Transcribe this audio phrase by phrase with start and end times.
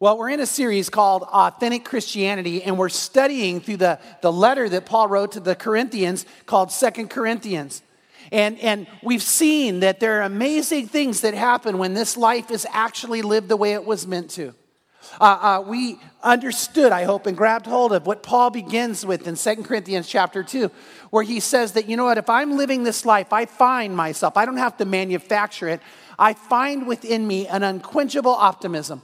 [0.00, 4.68] Well, we're in a series called Authentic Christianity, and we're studying through the, the letter
[4.68, 7.80] that Paul wrote to the Corinthians called Second Corinthians.
[8.32, 12.66] And, and we've seen that there are amazing things that happen when this life is
[12.72, 14.54] actually lived the way it was meant to.
[15.20, 19.36] Uh, uh, we understood, I hope, and grabbed hold of what Paul begins with in
[19.36, 20.72] 2 Corinthians chapter 2,
[21.10, 24.36] where he says that, you know what, if I'm living this life, I find myself,
[24.36, 25.80] I don't have to manufacture it,
[26.18, 29.02] I find within me an unquenchable optimism.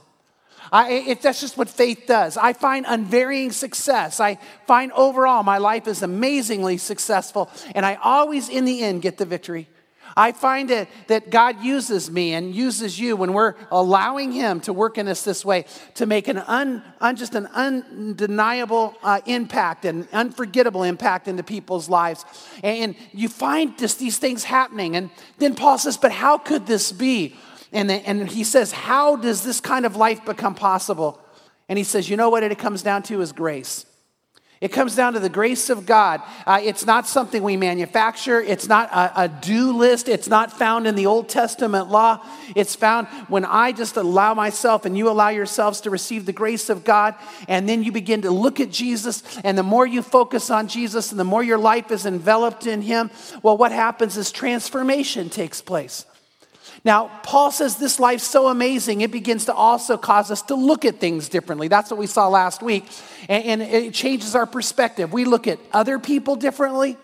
[0.71, 2.37] I, that's just what faith does.
[2.37, 4.19] I find unvarying success.
[4.19, 9.17] I find overall my life is amazingly successful, and I always, in the end, get
[9.17, 9.67] the victory.
[10.15, 14.73] I find it that God uses me and uses you when we're allowing Him to
[14.73, 19.85] work in us this way to make an un, un just an undeniable uh, impact
[19.85, 22.25] and unforgettable impact into people's lives.
[22.63, 24.95] And you find just these things happening.
[24.95, 27.35] And then Paul says, But how could this be?
[27.71, 31.19] And, the, and he says, How does this kind of life become possible?
[31.69, 33.85] And he says, You know what it comes down to is grace.
[34.61, 36.21] It comes down to the grace of God.
[36.45, 38.39] Uh, it's not something we manufacture.
[38.39, 40.07] It's not a, a do list.
[40.07, 42.23] It's not found in the Old Testament law.
[42.55, 46.69] It's found when I just allow myself and you allow yourselves to receive the grace
[46.69, 47.15] of God.
[47.47, 49.23] And then you begin to look at Jesus.
[49.43, 52.83] And the more you focus on Jesus and the more your life is enveloped in
[52.83, 53.09] Him,
[53.41, 56.05] well, what happens is transformation takes place.
[56.83, 60.85] Now, Paul says this life's so amazing, it begins to also cause us to look
[60.85, 61.67] at things differently.
[61.67, 62.85] That's what we saw last week.
[63.29, 65.13] And, and, it changes our perspective.
[65.13, 66.97] We look at other people differently,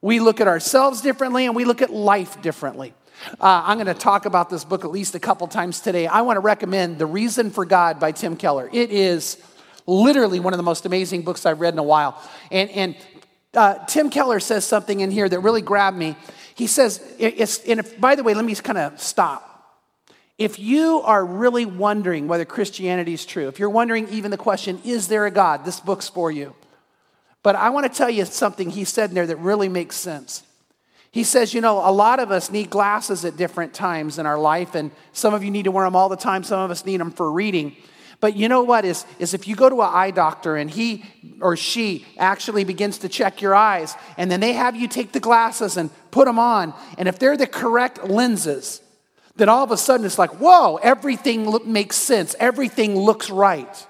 [0.00, 2.94] we look at ourselves differently, and we look at life differently.
[3.40, 6.06] Uh, I'm going to talk about this book at least a couple times today.
[6.06, 8.68] I want to recommend The Reason for God by Tim Keller.
[8.72, 9.38] It is
[9.86, 12.20] literally one of the most amazing books I've read in a while.
[12.50, 12.96] And, and
[13.54, 16.16] uh, Tim Keller says something in here that really grabbed me.
[16.54, 19.50] He says, and if, by the way, let me just kind of stop.
[20.38, 24.80] If you are really wondering whether Christianity is true, if you're wondering even the question,
[24.84, 26.54] is there a God, this book's for you.
[27.42, 30.42] But I want to tell you something he said in there that really makes sense.
[31.10, 34.38] He says, you know, a lot of us need glasses at different times in our
[34.38, 36.84] life, and some of you need to wear them all the time, some of us
[36.84, 37.76] need them for reading.
[38.18, 41.04] But you know what is, is if you go to an eye doctor and he
[41.40, 45.20] or she actually begins to check your eyes, and then they have you take the
[45.20, 48.80] glasses and put them on, and if they're the correct lenses,
[49.34, 53.86] then all of a sudden it's like, whoa, everything look, makes sense, everything looks right.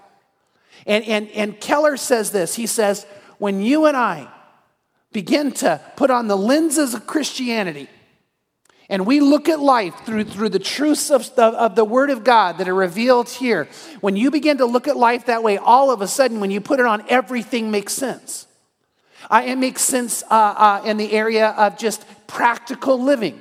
[0.86, 3.04] And, and, and Keller says this he says,
[3.36, 4.28] when you and I
[5.12, 7.90] begin to put on the lenses of Christianity,
[8.88, 12.24] and we look at life through, through the truths of, of, of, the Word of
[12.24, 13.68] God that are revealed here.
[14.00, 16.60] When you begin to look at life that way, all of a sudden, when you
[16.60, 18.46] put it on, everything makes sense.
[19.30, 23.40] Uh, it makes sense uh, uh, in the area of just practical living.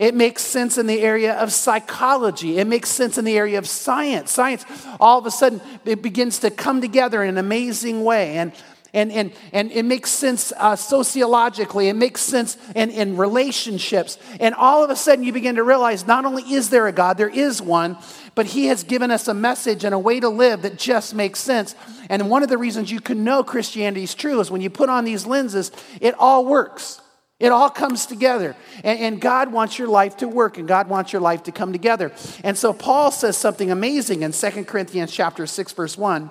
[0.00, 2.58] It makes sense in the area of psychology.
[2.58, 4.30] It makes sense in the area of science.
[4.30, 4.64] Science,
[5.00, 8.36] all of a sudden, it begins to come together in an amazing way.
[8.36, 8.52] And
[8.94, 14.16] and, and, and it makes sense uh, sociologically, it makes sense in, in relationships.
[14.40, 17.18] And all of a sudden, you begin to realize not only is there a God,
[17.18, 17.98] there is one,
[18.34, 21.38] but He has given us a message and a way to live that just makes
[21.38, 21.74] sense.
[22.08, 24.88] And one of the reasons you can know Christianity is true is when you put
[24.88, 25.70] on these lenses,
[26.00, 27.02] it all works.
[27.40, 28.56] It all comes together.
[28.82, 31.72] And, and, God wants your life to work and God wants your life to come
[31.72, 32.12] together.
[32.42, 36.30] And so Paul says something amazing in 2 Corinthians chapter 6 verse 1.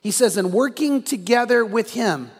[0.00, 2.30] He says, In working together with him,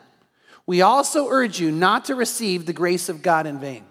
[0.66, 3.84] we also urge you not to receive the grace of God in vain.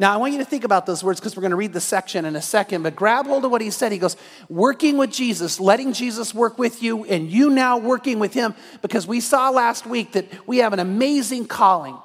[0.00, 1.80] Now, I want you to think about those words because we're going to read the
[1.80, 3.92] section in a second, but grab hold of what he said.
[3.92, 4.16] He goes,
[4.48, 9.06] working with Jesus, letting Jesus work with you, and you now working with him, because
[9.06, 11.96] we saw last week that we have an amazing calling.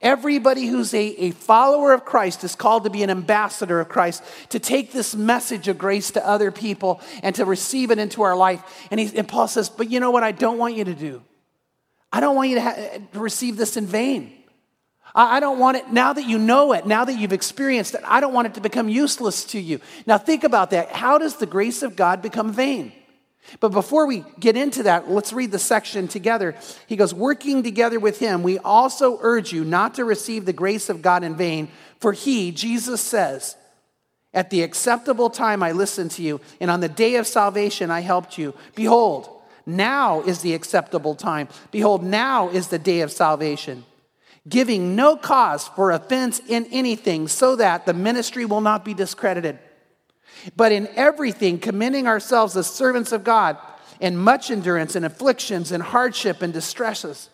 [0.00, 4.22] Everybody who's a, a follower of Christ is called to be an ambassador of Christ,
[4.50, 8.36] to take this message of grace to other people and to receive it into our
[8.36, 8.62] life.
[8.90, 11.22] And, he, and Paul says, But you know what I don't want you to do?
[12.12, 14.37] I don't want you to, ha- to receive this in vain.
[15.18, 18.00] I, I don't want it, now that you know it, now that you've experienced it,
[18.04, 19.80] I don't want it to become useless to you.
[20.06, 20.92] Now think about that.
[20.92, 22.92] How does the grace of God become vain?
[23.60, 26.54] But before we get into that, let's read the section together.
[26.86, 30.88] He goes, Working together with him, we also urge you not to receive the grace
[30.88, 31.68] of God in vain,
[31.98, 33.56] for he, Jesus says,
[34.34, 38.00] At the acceptable time I listened to you, and on the day of salvation I
[38.00, 38.54] helped you.
[38.74, 39.30] Behold,
[39.64, 41.48] now is the acceptable time.
[41.70, 43.84] Behold, now is the day of salvation.
[44.48, 49.58] Giving no cause for offense in anything, so that the ministry will not be discredited
[50.56, 53.56] but in everything, commending ourselves as servants of God
[54.00, 57.30] in much endurance and afflictions and hardship and distresses,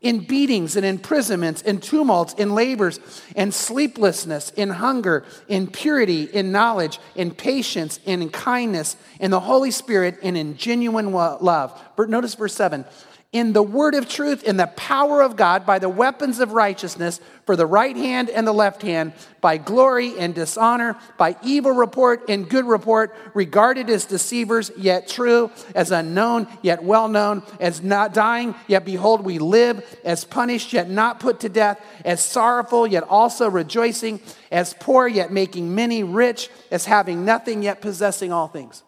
[0.00, 3.00] in beatings and imprisonments, in tumults, in labors,
[3.34, 9.72] in sleeplessness, in hunger, in purity, in knowledge, in patience, in kindness, in the Holy
[9.72, 11.78] Spirit, and in genuine love.
[11.98, 12.84] Notice verse 7
[13.30, 17.20] in the word of truth, in the power of God, by the weapons of righteousness,
[17.44, 22.30] for the right hand and the left hand, by glory and dishonor, by evil report
[22.30, 28.14] and good report, regarded as deceivers, yet true, as unknown, yet well known, as not
[28.14, 33.02] dying, yet behold, we live, as punished, yet not put to death, as sorrowful, yet
[33.02, 34.20] also rejoicing,
[34.50, 38.82] as poor, yet making many rich, as having nothing, yet possessing all things.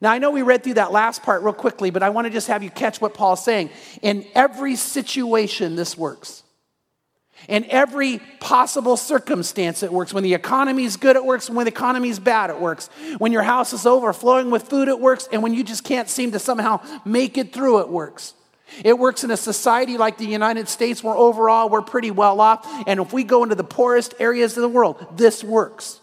[0.00, 2.30] Now, I know we read through that last part real quickly, but I want to
[2.30, 3.70] just have you catch what Paul's saying.
[4.00, 6.42] In every situation, this works.
[7.48, 10.12] In every possible circumstance, it works.
[10.12, 11.48] When the economy is good, it works.
[11.48, 12.88] When the economy is bad, it works.
[13.18, 15.28] When your house is overflowing with food, it works.
[15.32, 18.34] And when you just can't seem to somehow make it through, it works.
[18.84, 22.66] It works in a society like the United States where overall we're pretty well off.
[22.86, 25.99] And if we go into the poorest areas of the world, this works.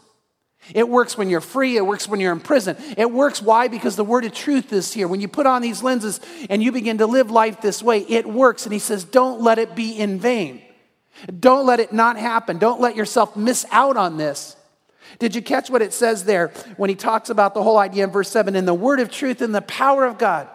[0.73, 1.77] It works when you're free.
[1.77, 2.77] It works when you're in prison.
[2.97, 3.67] It works why?
[3.67, 5.07] Because the word of truth is here.
[5.07, 6.19] When you put on these lenses
[6.49, 8.65] and you begin to live life this way, it works.
[8.65, 10.61] And he says, don't let it be in vain.
[11.39, 12.57] Don't let it not happen.
[12.57, 14.55] Don't let yourself miss out on this.
[15.19, 18.11] Did you catch what it says there when he talks about the whole idea in
[18.11, 20.47] verse 7 in the word of truth and the power of God?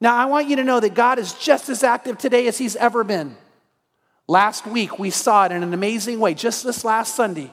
[0.00, 2.74] Now, I want you to know that God is just as active today as he's
[2.76, 3.36] ever been.
[4.26, 7.52] Last week, we saw it in an amazing way, just this last Sunday.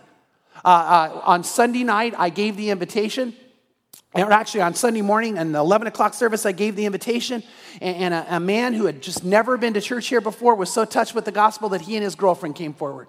[0.64, 3.34] Uh, uh, on Sunday night, I gave the invitation.
[4.14, 7.44] And actually, on Sunday morning, in the 11 o'clock service, I gave the invitation.
[7.82, 10.72] And, and a, a man who had just never been to church here before was
[10.72, 13.08] so touched with the gospel that he and his girlfriend came forward.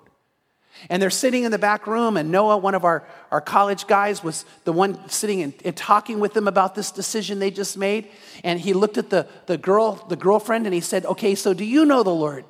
[0.88, 4.22] And they're sitting in the back room, and Noah, one of our, our college guys,
[4.22, 8.08] was the one sitting and, and, talking with them about this decision they just made.
[8.44, 11.64] And he looked at the, the girl, the girlfriend, and he said, Okay, so do
[11.64, 12.44] you know the Lord?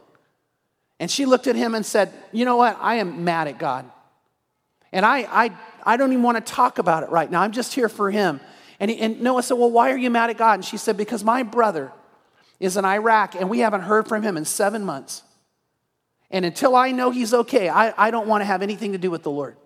[1.00, 2.76] And she looked at him and said, You know what?
[2.80, 3.90] I am mad at God.
[4.92, 5.50] And I, I,
[5.84, 7.42] I don't even want to talk about it right now.
[7.42, 8.40] I'm just here for him.
[8.80, 10.54] And, he, and Noah said, Well, why are you mad at God?
[10.54, 11.92] And she said, Because my brother
[12.60, 15.22] is in Iraq and we haven't heard from him in seven months.
[16.30, 19.10] And until I know he's okay, I, I don't want to have anything to do
[19.10, 19.56] with the Lord.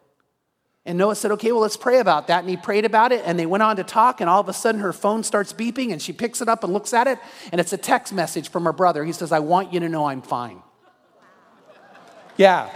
[0.85, 2.41] And Noah said, Okay, well, let's pray about that.
[2.41, 4.53] And he prayed about it, and they went on to talk, and all of a
[4.53, 7.19] sudden her phone starts beeping, and she picks it up and looks at it,
[7.53, 9.05] and it's a text message from her brother.
[9.05, 10.63] He says, I want you to know I'm fine.
[12.37, 12.71] Yeah.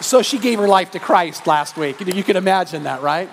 [0.00, 2.00] So she gave her life to Christ last week.
[2.00, 3.28] You can imagine that, right?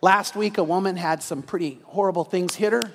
[0.00, 2.90] Last week, a woman had some pretty horrible things hit her,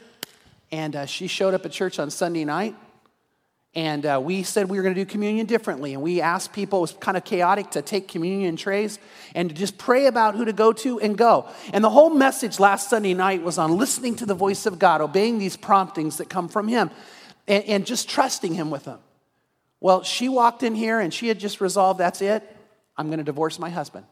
[0.69, 2.75] and uh, she showed up at church on Sunday night.
[3.73, 5.93] And uh, we said we were going to do communion differently.
[5.93, 8.99] And we asked people, it was kind of chaotic, to take communion trays
[9.33, 11.47] and to just pray about who to go to and go.
[11.71, 14.99] And the whole message last Sunday night was on listening to the voice of God,
[14.99, 16.91] obeying these promptings that come from Him,
[17.47, 18.99] and, and just trusting Him with them.
[19.79, 22.55] Well, she walked in here and she had just resolved that's it.
[22.97, 24.05] I'm going to divorce my husband.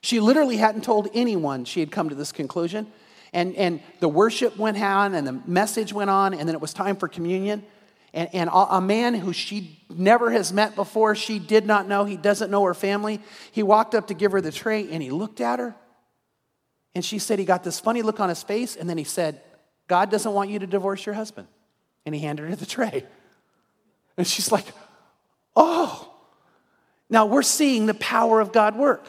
[0.00, 2.86] She literally hadn't told anyone she had come to this conclusion.
[3.32, 6.74] And, and the worship went on, and the message went on, and then it was
[6.74, 7.64] time for communion.
[8.12, 12.18] And, and a man who she never has met before, she did not know, he
[12.18, 13.20] doesn't know her family,
[13.52, 15.74] he walked up to give her the tray and he looked at her.
[16.94, 19.40] And she said he got this funny look on his face, and then he said,
[19.88, 21.48] God doesn't want you to divorce your husband.
[22.04, 23.06] And he handed her the tray.
[24.18, 24.66] And she's like,
[25.56, 26.11] oh.
[27.12, 29.04] Now we're seeing the power of God work.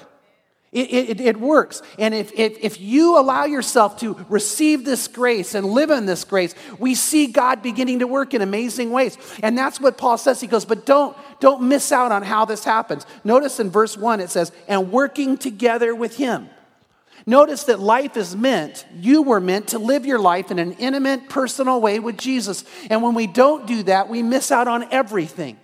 [0.73, 1.83] It, it, it, works.
[1.99, 6.23] And if, if, if you allow yourself to receive this grace and live in this
[6.23, 9.15] grace, we see God beginning to work in amazing ways.
[9.43, 10.41] And that's what Paul says.
[10.41, 13.05] He goes, but don't, don't miss out on how this happens.
[13.23, 16.49] Notice in verse 1 it says, and working together with Him.
[17.27, 21.29] Notice that life is meant, you were meant to live your life in an intimate,
[21.29, 22.65] personal way with Jesus.
[22.89, 25.59] And when we don't do that, we miss out on everything.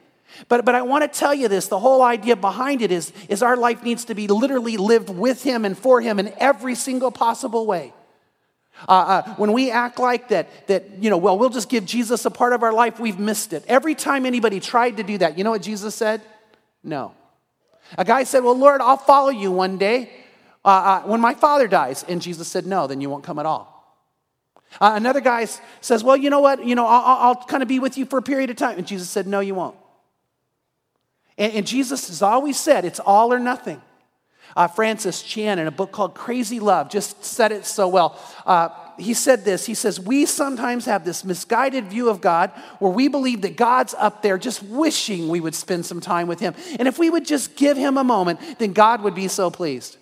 [0.48, 3.44] But, but I want to tell you this the whole idea behind it is, is
[3.44, 7.12] our life needs to be literally lived with Him and for Him in every single
[7.12, 7.94] possible way.
[8.88, 12.24] Uh, uh, when we act like that, that, you know, well, we'll just give Jesus
[12.26, 13.66] a part of our life, we've missed it.
[13.68, 16.22] Every time anybody tried to do that, you know what Jesus said?
[16.84, 17.14] No.
[17.98, 20.12] A guy said, Well, Lord, I'll follow you one day
[20.64, 22.06] uh, uh when my father dies.
[22.08, 23.76] And Jesus said, No, then you won't come at all.
[24.80, 25.48] Uh, another guy
[25.82, 26.64] says, Well, you know what?
[26.64, 28.78] You know, I'll, I'll kind of be with you for a period of time.
[28.78, 29.76] And Jesus said, No, you won't.
[31.40, 33.82] And, and Jesus has always said it's all or nothing.
[34.56, 38.20] Uh, Francis Chan, in a book called Crazy Love, just said it so well.
[38.46, 42.92] Uh, he said this He says, We sometimes have this misguided view of God where
[42.92, 46.54] we believe that God's up there just wishing we would spend some time with Him.
[46.78, 49.98] And if we would just give Him a moment, then God would be so pleased.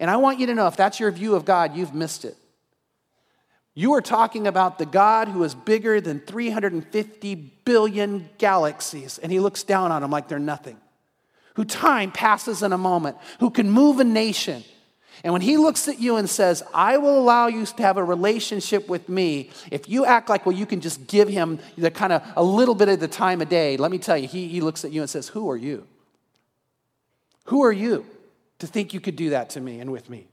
[0.00, 2.36] And I want you to know if that's your view of God, you've missed it.
[3.74, 9.40] You are talking about the God who is bigger than 350 billion galaxies, and he
[9.40, 10.76] looks down on them like they're nothing,
[11.54, 14.62] who time passes in a moment, who can move a nation.
[15.24, 18.04] And when he looks at you and says, I will allow you to have a
[18.04, 22.12] relationship with me, if you act like, well, you can just give him the kind
[22.12, 24.60] of a little bit of the time of day, let me tell you, he, he
[24.60, 25.86] looks at you and says, Who are you?
[27.44, 28.06] Who are you
[28.58, 30.26] to think you could do that to me and with me?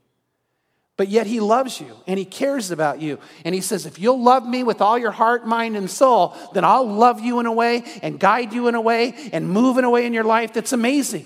[1.00, 3.20] But yet he loves you and he cares about you.
[3.46, 6.62] And he says, if you'll love me with all your heart, mind, and soul, then
[6.62, 9.84] I'll love you in a way and guide you in a way and move in
[9.84, 11.24] a way in your life that's amazing.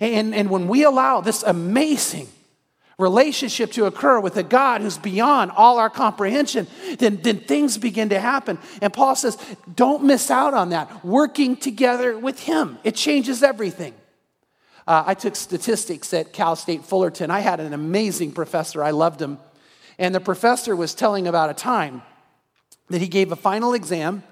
[0.00, 2.26] And, and when we allow this amazing
[2.98, 6.66] relationship to occur with a God who's beyond all our comprehension,
[6.98, 8.58] then, then things begin to happen.
[8.80, 9.36] And Paul says,
[9.74, 11.04] don't miss out on that.
[11.04, 13.92] Working together with him, it changes everything.
[14.86, 17.30] Uh, I took statistics at Cal State Fullerton.
[17.30, 19.38] I had an amazing professor, I loved him.
[19.98, 22.02] And the professor was telling about a time
[22.88, 24.22] that he gave a final exam,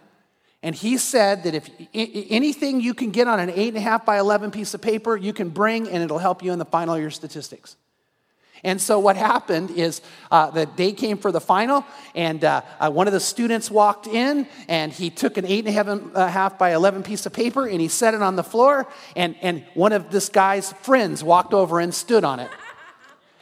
[0.63, 4.75] and he said that if anything you can get on an 8.5 by 11 piece
[4.75, 7.77] of paper, you can bring, and it'll help you in the final year statistics.
[8.65, 12.91] And so what happened is uh, the day came for the final, and uh, uh,
[12.91, 16.75] one of the students walked in, and he took an eight and a half by
[16.75, 20.11] 11 piece of paper, and he set it on the floor, and, and one of
[20.11, 22.51] this guy's friends walked over and stood on it.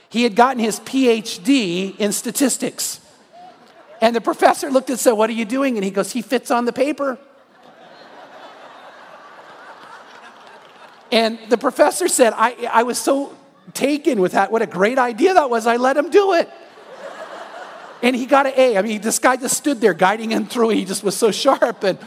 [0.08, 3.00] He had gotten his PhD in statistics.
[4.00, 5.76] And the professor looked and said, What are you doing?
[5.76, 7.16] And he goes, He fits on the paper.
[11.12, 13.36] And the professor said, I, I was so
[13.74, 14.50] taken with that.
[14.50, 15.66] What a great idea that was.
[15.66, 16.48] I let him do it.
[18.02, 18.76] And he got an A.
[18.76, 20.70] I mean, this guy just stood there guiding him through.
[20.70, 21.84] He just was so sharp.
[21.84, 21.98] And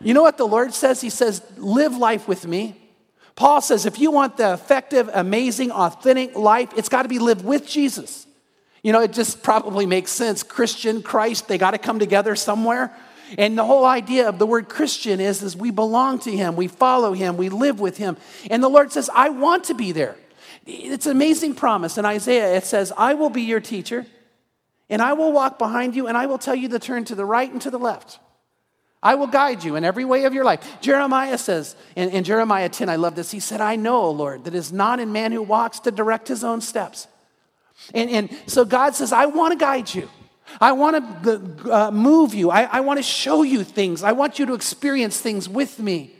[0.00, 1.00] you know what the Lord says?
[1.00, 2.80] He says, Live life with me.
[3.40, 7.42] Paul says, if you want the effective, amazing, authentic life, it's got to be lived
[7.42, 8.26] with Jesus.
[8.82, 10.42] You know, it just probably makes sense.
[10.42, 12.94] Christian, Christ, they got to come together somewhere.
[13.38, 16.68] And the whole idea of the word Christian is, is we belong to him, we
[16.68, 18.16] follow him, we live with him.
[18.50, 20.16] And the Lord says, I want to be there.
[20.66, 21.98] It's an amazing promise.
[21.98, 24.06] In Isaiah, it says, I will be your teacher,
[24.88, 27.24] and I will walk behind you, and I will tell you to turn to the
[27.24, 28.18] right and to the left.
[29.02, 30.80] I will guide you in every way of your life.
[30.82, 33.30] Jeremiah says, in, in Jeremiah 10, I love this.
[33.30, 35.90] He said, I know, O Lord, that it is not in man who walks to
[35.90, 37.08] direct his own steps.
[37.94, 40.10] And, and so God says, I want to guide you.
[40.60, 42.50] I want to uh, move you.
[42.50, 44.02] I, I want to show you things.
[44.02, 46.14] I want you to experience things with me.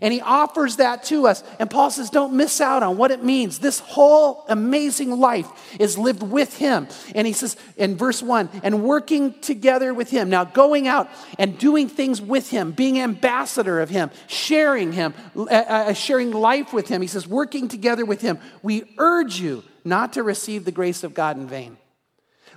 [0.00, 1.42] And he offers that to us.
[1.58, 3.58] And Paul says, don't miss out on what it means.
[3.58, 5.48] This whole amazing life
[5.80, 6.86] is lived with him.
[7.12, 10.30] And he says in verse one, and working together with him.
[10.30, 11.08] Now, going out
[11.40, 16.72] and doing things with him, being ambassador of him, sharing him, uh, uh, sharing life
[16.72, 17.02] with him.
[17.02, 18.38] He says, working together with him.
[18.62, 21.76] We urge you not to receive the grace of God in vain.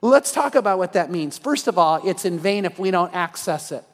[0.04, 1.38] Let's talk about what that means.
[1.38, 3.86] First of all, it's in vain if we don't access it.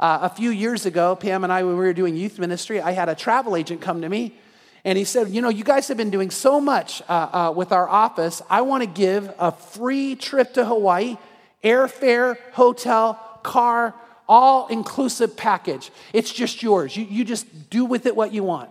[0.00, 2.92] Uh, a few years ago, Pam and I, when we were doing youth ministry, I
[2.92, 4.38] had a travel agent come to me
[4.82, 7.70] and he said, You know, you guys have been doing so much uh, uh, with
[7.70, 8.40] our office.
[8.48, 11.18] I want to give a free trip to Hawaii,
[11.62, 13.94] airfare, hotel, car,
[14.26, 15.90] all inclusive package.
[16.14, 16.96] It's just yours.
[16.96, 18.70] You, you just do with it what you want.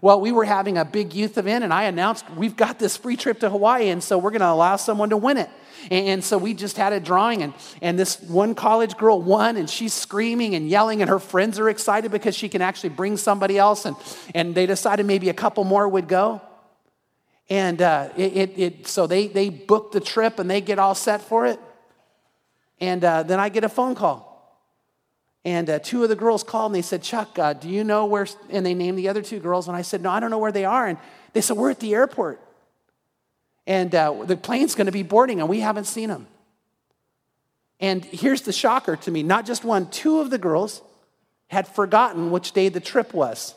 [0.00, 3.16] Well, we were having a big youth event, and I announced we've got this free
[3.16, 5.48] trip to Hawaii, and so we're going to allow someone to win it.
[5.90, 9.68] And, so we just had a drawing, and, and this one college girl won, and
[9.68, 13.58] she's screaming and yelling, and her friends are excited because she can actually bring somebody
[13.58, 13.96] else, and,
[14.34, 16.40] and they decided maybe a couple more would go.
[17.50, 20.94] And uh, it, it, it, so they, they book the trip, and they get all
[20.94, 21.58] set for it.
[22.80, 24.32] And uh, then I get a phone call.
[25.44, 28.06] And uh, two of the girls called and they said, Chuck, uh, do you know
[28.06, 28.26] where?
[28.50, 29.66] And they named the other two girls.
[29.66, 30.86] And I said, No, I don't know where they are.
[30.86, 30.98] And
[31.32, 32.40] they said, We're at the airport.
[33.66, 36.26] And uh, the plane's going to be boarding and we haven't seen them.
[37.80, 40.82] And here's the shocker to me not just one, two of the girls
[41.48, 43.54] had forgotten which day the trip was.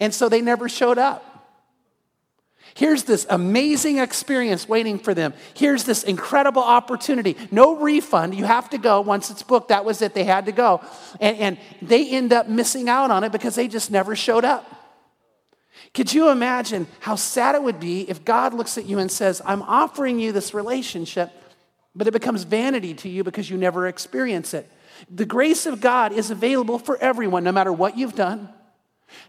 [0.00, 1.30] And so they never showed up.
[2.74, 5.34] Here's this amazing experience waiting for them.
[5.54, 7.36] Here's this incredible opportunity.
[7.52, 8.34] No refund.
[8.34, 9.00] You have to go.
[9.00, 10.14] Once it's booked, that was it.
[10.14, 10.80] They had to go.
[11.20, 14.83] And, and they end up missing out on it because they just never showed up.
[15.94, 19.40] Could you imagine how sad it would be if God looks at you and says,
[19.46, 21.30] I'm offering you this relationship,
[21.94, 24.70] but it becomes vanity to you because you never experience it?
[25.08, 28.48] The grace of God is available for everyone, no matter what you've done,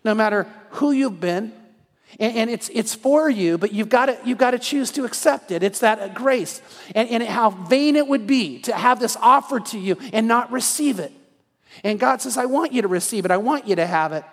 [0.03, 1.53] no matter who you've been,
[2.19, 5.51] and, it's, it's for you, but you've got to, you've got to choose to accept
[5.51, 5.63] it.
[5.63, 6.61] It's that grace.
[6.93, 10.51] And, and how vain it would be to have this offered to you and not
[10.51, 11.11] receive it.
[11.83, 13.31] And God says, I want you to receive it.
[13.31, 14.23] I want you to have it.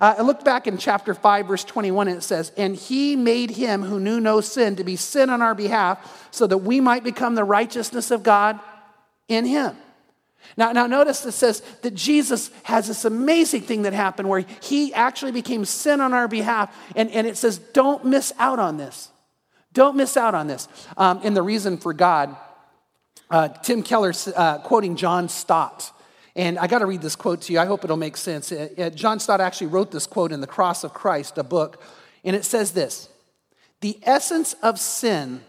[0.00, 3.50] Uh, I look back in chapter 5, verse 21, and it says, And he made
[3.50, 7.04] him who knew no sin to be sin on our behalf, so that we might
[7.04, 8.60] become the righteousness of God
[9.28, 9.76] in him.
[10.56, 14.92] Now, now notice it says that Jesus has this amazing thing that happened where he
[14.94, 16.74] actually became sin on our behalf.
[16.96, 19.10] And, and it says, don't miss out on this.
[19.72, 20.66] Don't miss out on this.
[20.96, 22.36] Um, in The Reason for God,
[23.30, 25.92] uh, Tim Keller uh, quoting John Stott.
[26.38, 27.58] And I got to read this quote to you.
[27.58, 28.52] I hope it'll make sense.
[28.52, 31.82] Uh, uh, John Stott actually wrote this quote in The Cross of Christ, a book.
[32.24, 33.08] And it says this
[33.80, 35.42] The essence of sin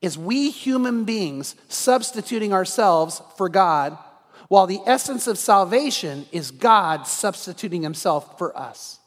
[0.00, 3.98] is we human beings substituting ourselves for God
[4.46, 9.00] while the essence of salvation is God substituting himself for us.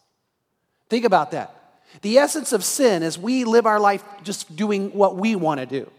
[0.90, 1.56] Think about that.
[2.02, 5.66] The essence of sin is we live our life just doing what we want to
[5.66, 5.90] do,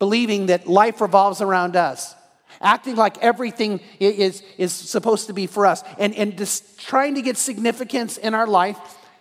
[0.00, 2.16] believing that life revolves around us,
[2.62, 7.22] acting like everything is, is supposed to be for us, and, and just trying to
[7.22, 8.78] get significance in our life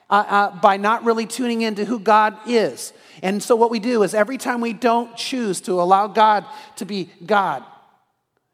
[0.10, 2.94] uh, uh, by not really tuning into who God is.
[3.24, 6.46] And so, what we do is every time we don't choose to allow God
[6.78, 7.64] to be God,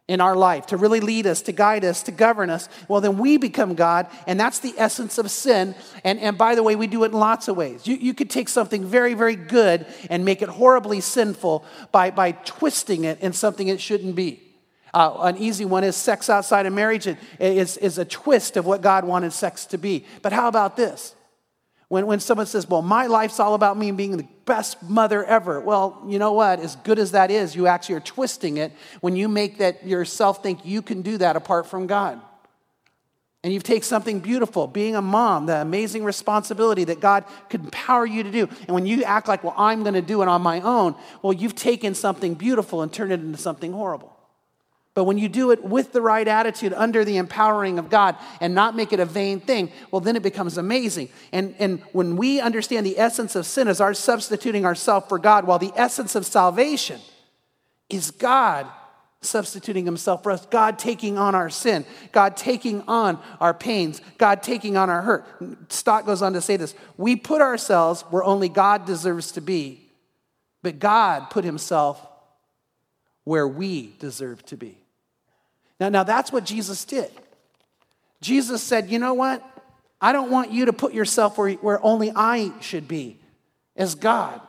[0.08, 3.18] in our life, to really lead us, to guide us, to govern us, well, then
[3.18, 5.76] we become God, and that's the essence of sin.
[6.04, 7.86] And, and by the way, we do it in lots of ways.
[7.86, 12.32] You, you could take something very, very good and make it horribly sinful by, by
[12.32, 14.42] twisting it in something it shouldn't be.
[14.94, 18.66] Uh, an easy one is sex outside of marriage it is, is a twist of
[18.66, 20.06] what God wanted sex to be.
[20.22, 21.14] But how about this?
[21.90, 25.60] When, when someone says, Well, my life's all about me being the best mother ever.
[25.60, 26.60] Well, you know what?
[26.60, 30.44] As good as that is, you actually are twisting it when you make that yourself
[30.44, 32.22] think you can do that apart from God.
[33.44, 38.06] And you take something beautiful, being a mom, the amazing responsibility that God could empower
[38.06, 38.50] you to do.
[38.62, 41.32] And when you act like, well, I'm going to do it on my own, well,
[41.32, 44.17] you've taken something beautiful and turned it into something horrible.
[44.98, 48.56] But when you do it with the right attitude, under the empowering of God, and
[48.56, 51.10] not make it a vain thing, well, then it becomes amazing.
[51.32, 55.46] And, and when we understand the essence of sin is our substituting ourselves for God,
[55.46, 57.00] while the essence of salvation
[57.92, 58.66] is God
[59.22, 64.42] substituting himself for us, God taking on our sin, God taking on our pains, God
[64.42, 65.28] taking on our hurt.
[65.72, 69.92] Stott goes on to say this We put ourselves where only God deserves to be,
[70.64, 72.04] but God put himself
[73.26, 74.80] where we deserve to be.
[75.80, 77.12] Now, now that's what Jesus did.
[78.22, 79.44] Jesus said, You know what?
[80.00, 83.20] I don't want you to put yourself where, where only I should be
[83.76, 84.42] as God,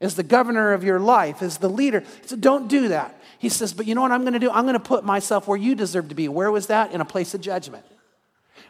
[0.00, 2.02] as the governor of your life, as the leader.
[2.26, 3.20] So don't do that.
[3.38, 4.50] He says, But you know what I'm going to do?
[4.50, 6.28] I'm going to put myself where you deserve to be.
[6.28, 6.92] Where was that?
[6.92, 7.84] In a place of judgment.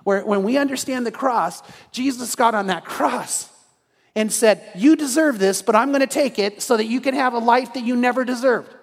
[0.05, 3.51] Where when we understand the cross, Jesus got on that cross
[4.15, 7.15] and said, You deserve this, but I'm going to take it so that you can
[7.15, 8.75] have a life that you never deserved.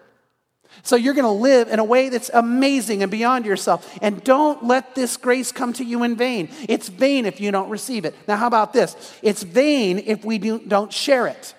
[0.84, 3.97] So you're going to live in a way that's amazing and beyond yourself.
[4.01, 6.49] And don't let this grace come to you in vain.
[6.69, 8.15] It's vain if you don't receive it.
[8.27, 8.95] Now, how about this?
[9.21, 11.53] It's vain if we don't share it.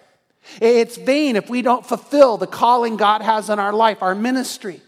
[0.60, 4.80] It's vain if we don't fulfill the calling God has on our life, our ministry.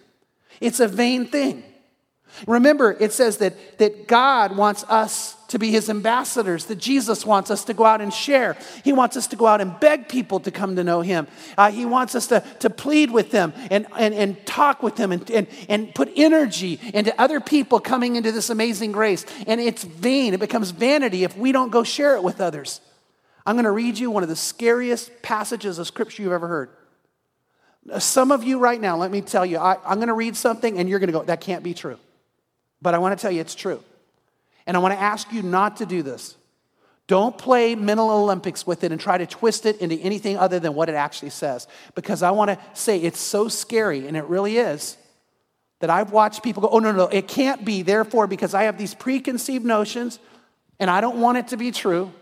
[0.60, 1.62] It's a vain thing.
[2.46, 7.50] Remember, it says that, that God wants us to be his ambassadors, that Jesus wants
[7.50, 8.56] us to go out and share.
[8.84, 11.26] He wants us to go out and beg people to come to know him.
[11.58, 15.10] Uh, he wants us to, to plead with them and, and, and talk with them
[15.10, 19.26] and, and, and put energy into other people coming into this amazing grace.
[19.46, 22.80] And it's vain, it becomes vanity if we don't go share it with others.
[23.44, 26.70] I'm going to read you one of the scariest passages of scripture you've ever heard.
[27.98, 30.78] Some of you right now, let me tell you, I, I'm going to read something
[30.78, 31.98] and you're going to go, that can't be true.
[32.80, 33.82] But I want to tell you it's true.
[34.66, 36.36] And I want to ask you not to do this.
[37.06, 40.74] Don't play mental Olympics with it and try to twist it into anything other than
[40.74, 41.66] what it actually says.
[41.96, 44.96] Because I want to say it's so scary, and it really is,
[45.80, 47.82] that I've watched people go, oh, no, no, it can't be.
[47.82, 50.18] Therefore, because I have these preconceived notions
[50.78, 52.12] and I don't want it to be true,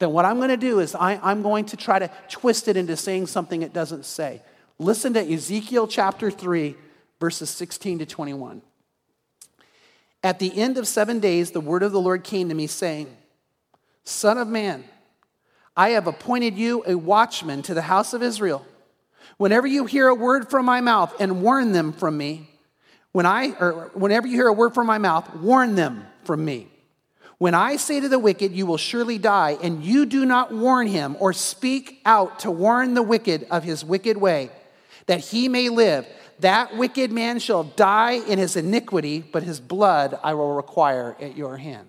[0.00, 2.76] then what I'm going to do is I, I'm going to try to twist it
[2.76, 4.42] into saying something it doesn't say.
[4.78, 6.76] Listen to Ezekiel chapter 3,
[7.18, 8.62] verses 16 to 21.
[10.22, 13.14] At the end of seven days, the word of the Lord came to me, saying,
[14.04, 14.84] Son of man,
[15.76, 18.66] I have appointed you a watchman to the house of Israel.
[19.36, 22.50] Whenever you hear a word from my mouth and warn them from me,
[23.12, 26.68] when I, or whenever you hear a word from my mouth, warn them from me.
[27.38, 30.88] When I say to the wicked, You will surely die, and you do not warn
[30.88, 34.50] him or speak out to warn the wicked of his wicked way,
[35.06, 36.06] that he may live,
[36.40, 41.36] that wicked man shall die in his iniquity, but his blood I will require at
[41.36, 41.88] your hand.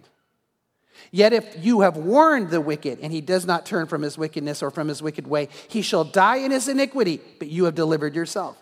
[1.11, 4.61] Yet if you have warned the wicked, and he does not turn from his wickedness
[4.61, 8.15] or from his wicked way, he shall die in his iniquity, but you have delivered
[8.15, 8.61] yourself.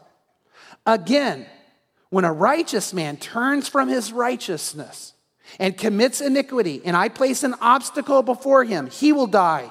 [0.85, 1.45] Again,
[2.09, 5.13] when a righteous man turns from his righteousness
[5.59, 9.69] and commits iniquity, and I place an obstacle before him, he will die.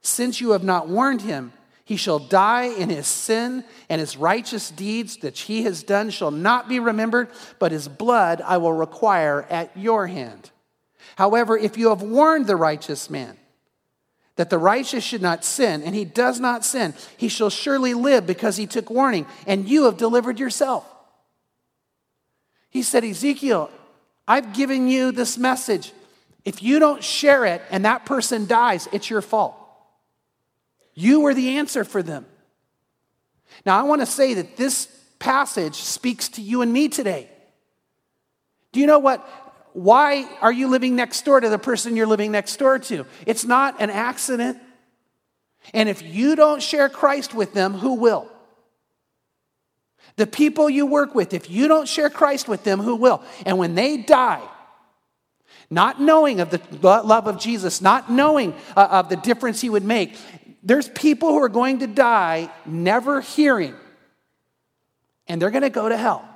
[0.00, 1.52] Since you have not warned him,
[1.84, 6.30] he shall die in his sin, and his righteous deeds that he has done shall
[6.30, 10.50] not be remembered, but his blood I will require at your hand.
[11.16, 13.36] However, if you have warned the righteous man
[14.36, 18.26] that the righteous should not sin, and he does not sin, he shall surely live
[18.26, 20.84] because he took warning, and you have delivered yourself.
[22.70, 23.70] He said, Ezekiel,
[24.26, 25.92] I've given you this message.
[26.44, 29.54] If you don't share it and that person dies, it's your fault.
[30.94, 32.26] You were the answer for them.
[33.66, 34.86] Now, I want to say that this
[35.18, 37.28] passage speaks to you and me today.
[38.72, 39.26] Do you know what?
[39.72, 43.06] Why are you living next door to the person you're living next door to?
[43.26, 44.58] It's not an accident.
[45.72, 48.30] And if you don't share Christ with them, who will?
[50.16, 53.22] The people you work with, if you don't share Christ with them, who will?
[53.44, 54.42] And when they die,
[55.70, 59.84] not knowing of the love of Jesus, not knowing uh, of the difference he would
[59.84, 60.16] make,
[60.64, 63.74] there's people who are going to die never hearing,
[65.28, 66.26] and they're going to go to hell.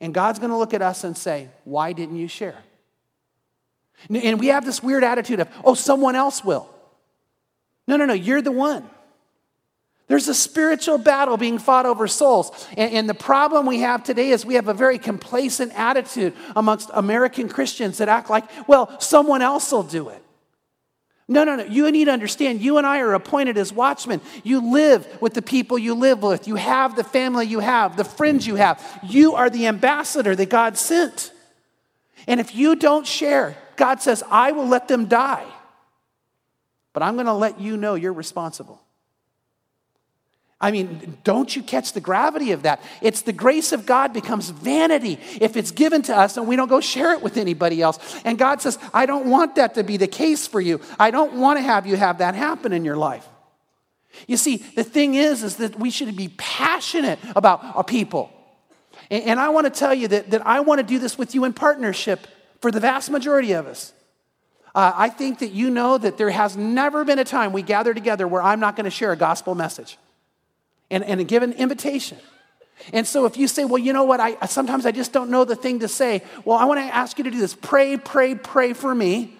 [0.00, 2.58] And God's going to look at us and say, Why didn't you share?
[4.10, 6.68] And we have this weird attitude of, Oh, someone else will.
[7.86, 8.88] No, no, no, you're the one.
[10.06, 12.68] There's a spiritual battle being fought over souls.
[12.76, 16.90] And, and, the problem we have today is we have a very complacent attitude amongst
[16.92, 20.22] American Christians that act like, well, someone else will do it.
[21.26, 21.64] No, no, no.
[21.64, 24.20] You need to understand, you and I are appointed as watchmen.
[24.42, 26.46] You live with the people you live with.
[26.46, 28.82] You have the family you have, the friends you have.
[29.02, 31.32] You are the ambassador that God sent.
[32.26, 35.46] And if you don't share, God says, I will let them die.
[36.92, 38.83] But I'm going to let you know you're responsible.
[40.60, 42.80] I mean, don't you catch the gravity of that?
[43.02, 46.68] It's the grace of God becomes vanity if it's given to us and we don't
[46.68, 47.98] go share it with anybody else.
[48.24, 50.80] And God says, I don't want that to be the case for you.
[50.98, 53.28] I don't want to have you have that happen in your life.
[54.28, 58.30] You see, the thing is, is that we should be passionate about our people.
[59.10, 61.44] And, I want to tell you that, that I want to do this with you
[61.44, 62.26] in partnership
[62.60, 63.92] for the vast majority of us.
[64.74, 67.92] Uh, I think that you know that there has never been a time we gather
[67.92, 69.98] together where I'm not going to share a gospel message
[70.90, 72.18] and, and give an invitation.
[72.92, 75.44] And so if you say, well, you know what, I sometimes I just don't know
[75.44, 77.54] the thing to say, well, I want to ask you to do this.
[77.54, 79.38] Pray, pray, pray for me.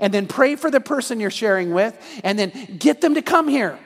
[0.00, 3.48] And then pray for the person you're sharing with, and then get them to come
[3.48, 3.76] here.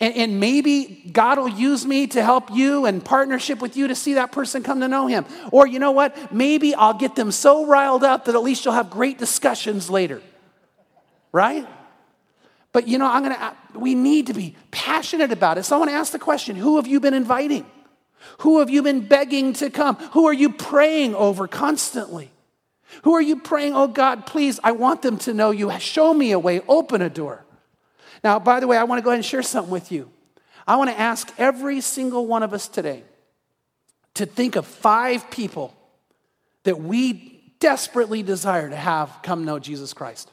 [0.00, 3.94] And, and, maybe God will use me to help you and partnership with you to
[3.94, 5.26] see that person come to know Him.
[5.52, 6.32] Or you know what?
[6.32, 10.22] Maybe I'll get them so riled up that at least you'll have great discussions later.
[11.32, 11.68] Right?
[12.72, 15.64] But you know, I'm gonna, uh, we need to be passionate about it.
[15.64, 17.66] So I want to ask the question who have you been inviting?
[18.38, 19.96] Who have you been begging to come?
[20.12, 22.30] Who are you praying over constantly?
[23.04, 25.70] Who are you praying, oh God, please, I want them to know you.
[25.78, 27.44] Show me a way, open a door.
[28.22, 30.10] Now, by the way, I want to go ahead and share something with you.
[30.66, 33.04] I want to ask every single one of us today
[34.14, 35.74] to think of five people
[36.64, 40.30] that we desperately desire to have come know Jesus Christ.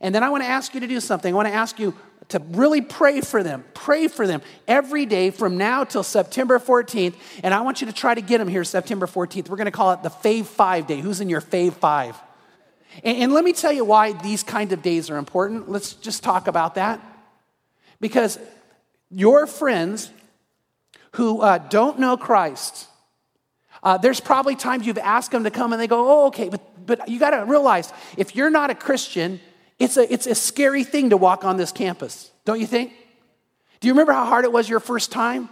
[0.00, 1.32] And then I want to ask you to do something.
[1.32, 1.94] I want to ask you
[2.28, 3.64] to really pray for them.
[3.74, 7.14] Pray for them every day from now till September 14th.
[7.42, 9.48] And I want you to try to get them here September 14th.
[9.48, 11.00] We're going to call it the Fave 5 Day.
[11.00, 12.20] Who's in your Fave 5?
[13.02, 15.70] And, and let me tell you why these kind of days are important.
[15.70, 17.00] Let's just talk about that.
[18.00, 18.38] Because
[19.10, 20.10] your friends
[21.12, 22.88] who uh, don't know Christ,
[23.82, 26.86] uh, there's probably times you've asked them to come and they go, oh, okay, but,
[26.86, 29.40] but you got to realize if you're not a Christian,
[29.78, 32.92] it's a, it's a scary thing to walk on this campus, don't you think?
[33.80, 35.48] Do you remember how hard it was your first time?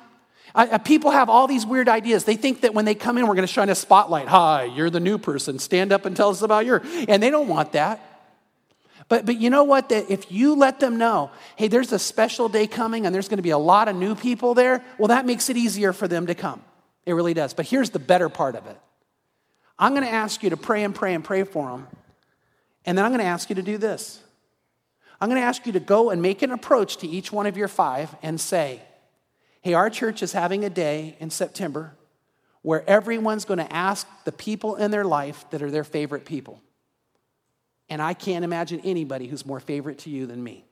[0.54, 2.24] Uh, people have all these weird ideas.
[2.24, 4.26] They think that when they come in, we're going to shine a spotlight.
[4.26, 5.58] Hi, you're the new person.
[5.58, 6.82] Stand up and tell us about your.
[7.08, 8.00] And they don't want that.
[9.08, 9.90] But, but you know what?
[9.90, 13.36] That if you let them know, hey, there's a special day coming and there's going
[13.36, 16.26] to be a lot of new people there, well, that makes it easier for them
[16.26, 16.62] to come.
[17.04, 17.54] It really does.
[17.54, 18.76] But here's the better part of it
[19.78, 21.86] I'm going to ask you to pray and pray and pray for them
[22.86, 24.20] and then I'm going to ask you to do this.
[25.20, 27.56] I'm going to ask you to go and make an approach to each one of
[27.56, 28.80] your five and say,
[29.62, 31.94] hey, our church is having a day in September
[32.62, 36.60] where everyone's going to ask the people in their life that are their favorite people.
[37.88, 40.64] And I can't imagine anybody who's more favorite to you than me.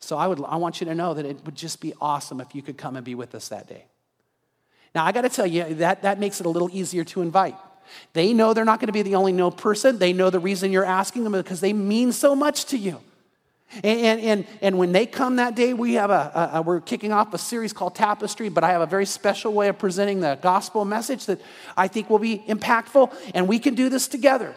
[0.00, 2.54] So I, would, I want you to know that it would just be awesome if
[2.54, 3.84] you could come and be with us that day.
[4.94, 7.56] Now, I got to tell you, that, that makes it a little easier to invite.
[8.12, 9.98] They know they're not going to be the only no person.
[9.98, 13.00] They know the reason you're asking them because they mean so much to you.
[13.84, 17.32] And, and, and when they come that day, we have a, a, we're kicking off
[17.34, 20.84] a series called Tapestry, but I have a very special way of presenting the gospel
[20.84, 21.40] message that
[21.76, 24.56] I think will be impactful, and we can do this together.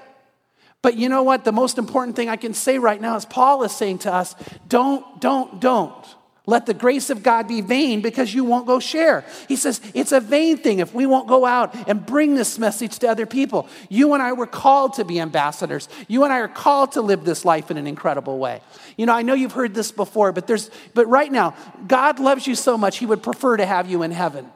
[0.81, 1.45] But you know what?
[1.45, 4.35] The most important thing I can say right now is Paul is saying to us
[4.67, 6.05] don't, don't, don't.
[6.45, 9.23] Let the grace of God be vain because you won't go share.
[9.47, 12.99] He says it's a vain thing if we won't go out and bring this message
[12.99, 13.69] to other people.
[13.87, 15.87] You and I were called to be ambassadors.
[16.09, 18.59] You and I are called to live this life in an incredible way.
[18.97, 21.55] You know, I know you've heard this before, but there's but right now,
[21.87, 24.51] God loves you so much, He would prefer to have you in heaven.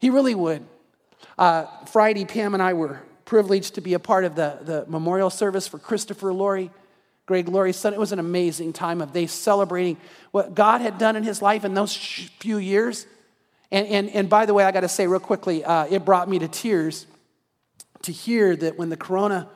[0.00, 0.66] He really would.
[1.38, 5.30] Uh, Friday, Pam and I were privileged to be a part of the, the memorial
[5.30, 6.70] service for Christopher Laurie.
[7.28, 7.92] Greg Laurie's son.
[7.92, 9.98] It was an amazing time of they celebrating
[10.30, 13.06] what God had done in his life in those few years.
[13.70, 16.26] And, and, and by the way, I got to say real quickly, uh, it brought
[16.26, 17.06] me to tears
[18.02, 19.46] to hear that when the Corona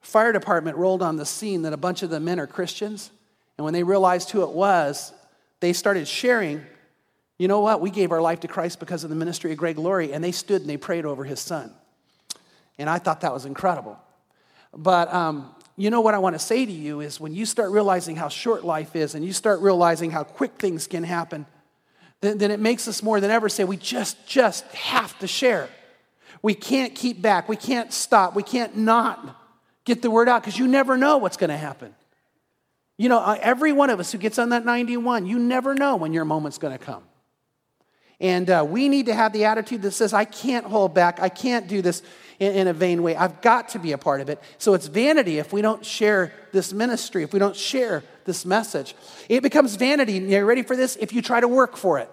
[0.00, 3.10] Fire Department rolled on the scene, that a bunch of the men are Christians.
[3.56, 5.12] And when they realized who it was,
[5.58, 6.62] they started sharing,
[7.36, 7.80] you know what?
[7.80, 10.12] We gave our life to Christ because of the ministry of Greg Laurie.
[10.12, 11.72] And they stood and they prayed over his son.
[12.78, 13.98] And I thought that was incredible.
[14.72, 17.70] But um, you know what I want to say to you is when you start
[17.70, 21.46] realizing how short life is and you start realizing how quick things can happen,
[22.20, 25.68] then, then it makes us more than ever say we just, just have to share.
[26.42, 27.48] We can't keep back.
[27.48, 28.34] We can't stop.
[28.34, 29.36] We can't not
[29.84, 31.94] get the word out because you never know what's going to happen.
[32.96, 35.96] You know, uh, every one of us who gets on that 91, you never know
[35.96, 37.04] when your moment's going to come.
[38.20, 41.20] And uh, we need to have the attitude that says, I can't hold back.
[41.20, 42.02] I can't do this
[42.40, 43.14] in, in, a vain way.
[43.14, 44.42] I've got to be a part of it.
[44.58, 48.96] So it's vanity if we don't share this ministry, if we don't share this message.
[49.28, 50.14] It becomes vanity.
[50.14, 50.96] You ready for this?
[50.96, 52.10] If you try to work for it.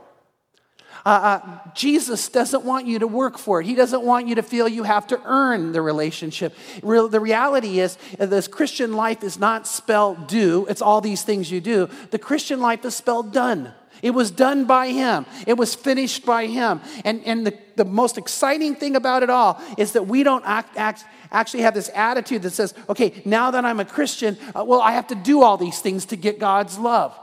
[1.06, 3.68] Uh, uh, Jesus doesn't want you to work for it.
[3.68, 6.56] He doesn't want you to feel you have to earn the relationship.
[6.82, 11.22] Real, the reality is, uh, this Christian life is not spelled do, it's all these
[11.22, 11.90] things you do.
[12.10, 13.72] The Christian life is spelled done.
[14.02, 15.26] It was done by him.
[15.48, 16.82] It was finished by him.
[17.04, 20.78] And, and the, the most exciting thing about it all is that we don't act,
[20.78, 24.82] act, actually have this attitude that says, okay, now that I'm a Christian, uh, well,
[24.82, 27.18] I have to do all these things to get God's love.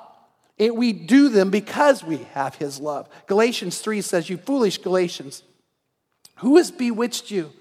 [0.59, 3.09] It, we do them because we have his love.
[3.27, 5.43] Galatians 3 says, You foolish Galatians,
[6.37, 7.53] who has bewitched you?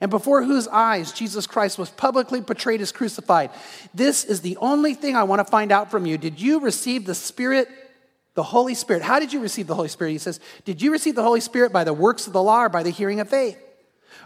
[0.00, 3.50] And before whose eyes Jesus Christ was publicly portrayed as crucified.
[3.92, 6.16] This is the only thing I want to find out from you.
[6.16, 7.68] Did you receive the Spirit
[8.34, 9.02] the Holy Spirit.
[9.02, 10.12] How did you receive the Holy Spirit?
[10.12, 12.68] He says, Did you receive the Holy Spirit by the works of the law or
[12.68, 13.58] by the hearing of faith?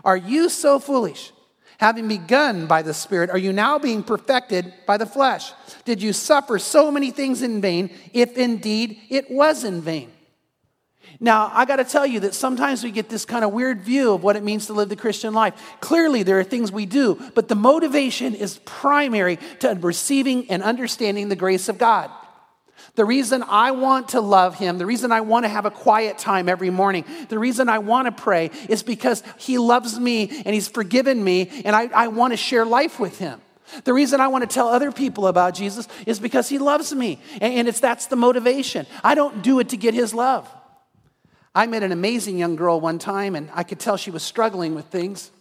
[0.04, 1.32] Are you so foolish?
[1.78, 5.52] Having begun by the Spirit, are you now being perfected by the flesh?
[5.84, 10.12] Did you suffer so many things in vain, if indeed it was in vain?
[11.20, 14.12] Now, I got to tell you that sometimes we get this kind of weird view
[14.12, 15.54] of what it means to live the Christian life.
[15.80, 21.28] Clearly, there are things we do, but the motivation is primary to receiving and understanding
[21.28, 22.10] the grace of God.
[22.96, 26.16] The reason I want to love him, the reason I want to have a quiet
[26.16, 30.54] time every morning, the reason I want to pray is because he loves me and
[30.54, 33.40] he's forgiven me and I, I want to share life with him.
[33.82, 37.18] The reason I want to tell other people about Jesus is because he loves me.
[37.40, 38.86] And, and it's that's the motivation.
[39.02, 40.48] I don't do it to get his love.
[41.52, 44.74] I met an amazing young girl one time and I could tell she was struggling
[44.74, 45.32] with things.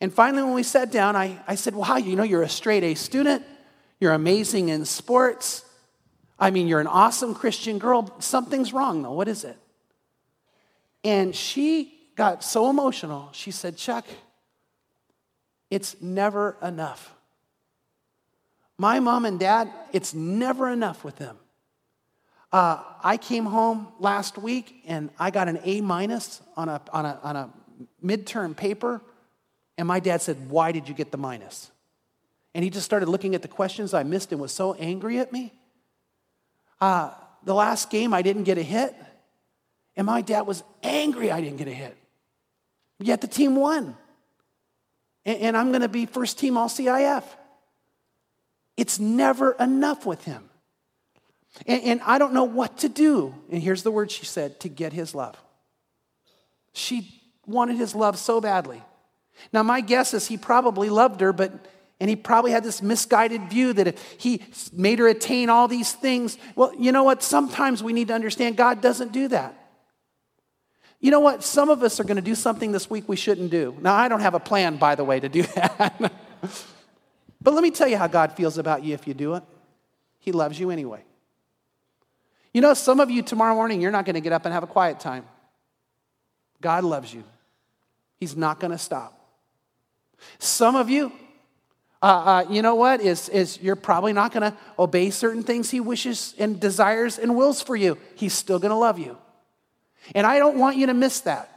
[0.00, 2.82] And finally, when we sat down, I, I said, Wow, you know, you're a straight
[2.82, 3.44] A student.
[4.00, 5.64] You're amazing in sports.
[6.38, 8.14] I mean, you're an awesome Christian girl.
[8.18, 9.12] Something's wrong, though.
[9.12, 9.56] What is it?
[11.04, 13.28] And she got so emotional.
[13.32, 14.06] She said, Chuck,
[15.70, 17.14] it's never enough.
[18.78, 21.36] My mom and dad, it's never enough with them.
[22.52, 27.04] Uh, I came home last week and I got an A minus on a, on,
[27.04, 27.50] a, on a
[28.04, 29.00] midterm paper.
[29.76, 31.70] And my dad said, Why did you get the minus?
[32.54, 35.32] And he just started looking at the questions I missed and was so angry at
[35.32, 35.52] me.
[36.84, 37.10] Uh,
[37.44, 38.94] the last game, I didn't get a hit.
[39.96, 41.96] And my dad was angry I didn't get a hit.
[42.98, 43.96] Yet the team won.
[45.24, 47.24] And, and I'm going to be first team all CIF.
[48.76, 50.50] It's never enough with him.
[51.66, 53.34] And, and I don't know what to do.
[53.50, 55.36] And here's the word she said to get his love.
[56.74, 58.82] She wanted his love so badly.
[59.54, 61.50] Now, my guess is he probably loved her, but
[62.00, 65.92] and he probably had this misguided view that if he made her attain all these
[65.92, 67.22] things, well, you know what?
[67.22, 69.54] Sometimes we need to understand God doesn't do that.
[71.00, 71.44] You know what?
[71.44, 73.76] Some of us are going to do something this week we shouldn't do.
[73.80, 75.98] Now, I don't have a plan, by the way, to do that.
[77.40, 79.42] but let me tell you how God feels about you if you do it.
[80.18, 81.04] He loves you anyway.
[82.54, 84.62] You know, some of you tomorrow morning, you're not going to get up and have
[84.62, 85.26] a quiet time.
[86.60, 87.24] God loves you,
[88.18, 89.20] He's not going to stop.
[90.38, 91.12] Some of you,
[92.04, 93.00] uh, uh, you know what?
[93.00, 97.34] Is, is you're probably not going to obey certain things he wishes and desires and
[97.34, 97.96] wills for you.
[98.14, 99.16] He's still going to love you.
[100.14, 101.50] And I don't want you to miss that.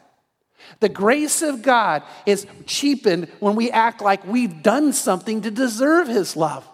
[0.80, 6.08] The grace of God is cheapened when we act like we've done something to deserve
[6.08, 6.66] his love.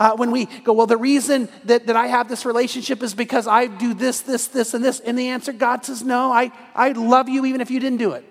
[0.00, 3.46] Uh, when we go, well, the reason that, that I have this relationship is because
[3.46, 4.98] I do this, this, this, and this.
[4.98, 8.10] And the answer, God says, no, I, I love you even if you didn't do
[8.10, 8.24] it.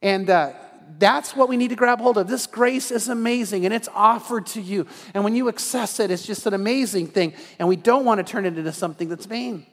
[0.00, 0.54] And uh,
[0.98, 2.28] that's what we need to grab hold of.
[2.28, 4.86] This grace is amazing and it's offered to you.
[5.14, 7.34] And when you access it, it's just an amazing thing.
[7.58, 9.66] And we don't want to turn it into something that's vain.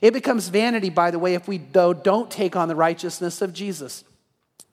[0.00, 4.04] It becomes vanity, by the way, if we don't take on the righteousness of Jesus.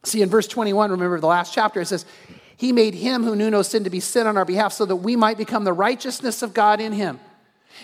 [0.03, 2.05] See, in verse 21, remember the last chapter, it says,
[2.57, 4.95] He made him who knew no sin to be sin on our behalf so that
[4.95, 7.19] we might become the righteousness of God in him.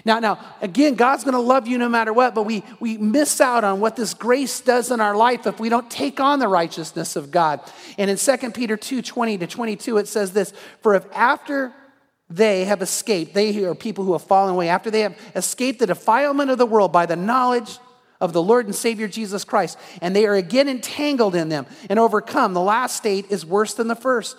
[0.05, 3.41] Now, now, again, God's going to love you no matter what, but we, we miss
[3.41, 6.47] out on what this grace does in our life if we don't take on the
[6.47, 7.59] righteousness of God.
[7.97, 11.73] And in 2 Peter 2 20 to 22, it says this For if after
[12.29, 15.87] they have escaped, they are people who have fallen away, after they have escaped the
[15.87, 17.79] defilement of the world by the knowledge
[18.19, 21.99] of the Lord and Savior Jesus Christ, and they are again entangled in them and
[21.99, 24.37] overcome, the last state is worse than the first.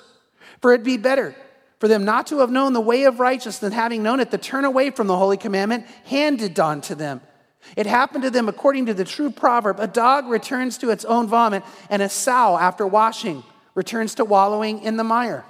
[0.60, 1.34] For it'd be better
[1.78, 4.38] for them not to have known the way of righteousness, and having known it, to
[4.38, 7.20] turn away from the holy commandment handed on to them.
[7.76, 11.26] It happened to them according to the true proverb a dog returns to its own
[11.26, 13.42] vomit, and a sow, after washing,
[13.74, 15.44] returns to wallowing in the mire.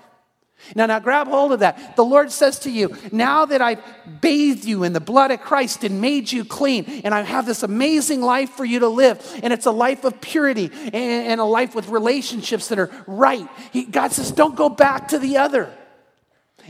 [0.75, 1.95] Now, now grab hold of that.
[1.95, 3.81] The Lord says to you, now that I've
[4.21, 7.63] bathed you in the blood of Christ and made you clean, and I have this
[7.63, 11.77] amazing life for you to live, and it's a life of purity and, a life
[11.77, 13.47] with relationships that are right.
[13.93, 15.73] God says, don't go back to the other.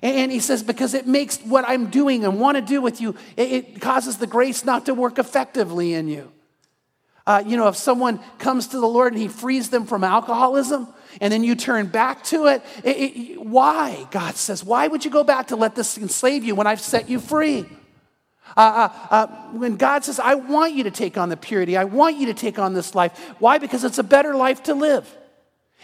[0.03, 3.17] And he says, because it makes what I'm doing and want to do with you,
[3.37, 6.31] it, causes the grace not to work effectively in you.
[7.27, 10.89] Uh, you know, if someone comes to the Lord and he frees them from alcoholism,
[11.21, 14.07] and then you turn back to it, it, it why?
[14.11, 17.11] God says, why would you go back to let this enslave you when I've set
[17.11, 17.67] you free?
[18.57, 21.85] Uh, uh, uh, when God says, I want you to take on the purity, I
[21.85, 23.19] want you to take on this life.
[23.41, 23.59] Why?
[23.59, 25.13] Because it's a better life to live.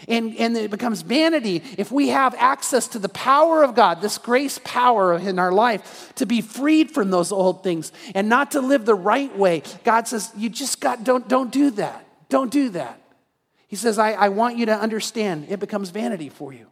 [0.07, 4.17] And, and it becomes vanity if we have access to the power of God, this
[4.17, 8.61] grace power in our life, to be freed from those old things and not to
[8.61, 9.63] live the right way.
[9.83, 12.05] God says, You just got, don't, don't do that.
[12.29, 13.01] Don't do that.
[13.67, 16.71] He says, I, I want you to understand it becomes vanity for you.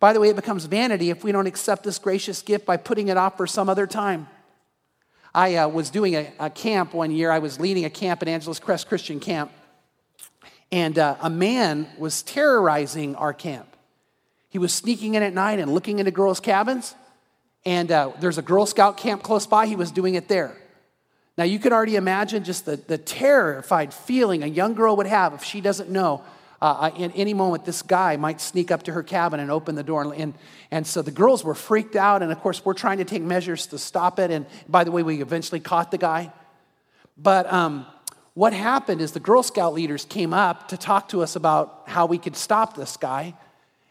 [0.00, 3.08] By the way, it becomes vanity if we don't accept this gracious gift by putting
[3.08, 4.26] it off for some other time.
[5.34, 7.30] I uh, was doing a, a camp one year.
[7.30, 9.52] I was leading a camp at Angeles Crest Christian Camp.
[10.72, 13.68] And uh, a man was terrorizing our camp.
[14.48, 16.94] He was sneaking in at night and looking into girls' cabins.
[17.64, 19.66] And uh, there's a Girl Scout camp close by.
[19.66, 20.56] He was doing it there.
[21.38, 25.34] Now, you can already imagine just the, the terrified feeling a young girl would have
[25.34, 26.22] if she doesn't know
[26.60, 29.82] uh, in any moment this guy might sneak up to her cabin and open the
[29.82, 30.14] door.
[30.14, 30.34] And,
[30.70, 32.22] and so the girls were freaked out.
[32.22, 34.30] And of course, we're trying to take measures to stop it.
[34.30, 36.32] And by the way, we eventually caught the guy.
[37.16, 37.86] But um,
[38.34, 42.06] what happened is the Girl Scout leaders came up to talk to us about how
[42.06, 43.34] we could stop this guy.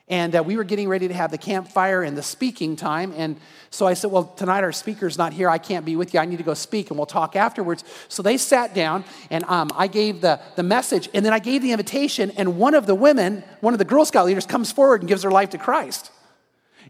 [0.08, 3.14] And uh, we were getting ready to have the campfire and the speaking time.
[3.16, 5.48] And so I said, Well, tonight our speaker's not here.
[5.48, 6.20] I can't be with you.
[6.20, 7.86] I need to go speak and we'll talk afterwards.
[8.10, 11.62] So they sat down and um, I gave the, the message and then I gave
[11.62, 12.32] the invitation.
[12.32, 15.24] And one of the women, one of the Girl Scout leaders, comes forward and gives
[15.24, 16.12] her life to Christ.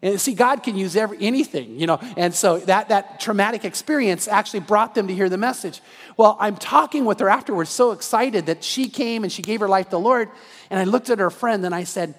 [0.01, 1.99] And see, God can use every, anything, you know.
[2.17, 5.79] And so that, that traumatic experience actually brought them to hear the message.
[6.17, 9.67] Well, I'm talking with her afterwards, so excited that she came and she gave her
[9.67, 10.29] life to the Lord.
[10.71, 12.15] And I looked at her friend and I said,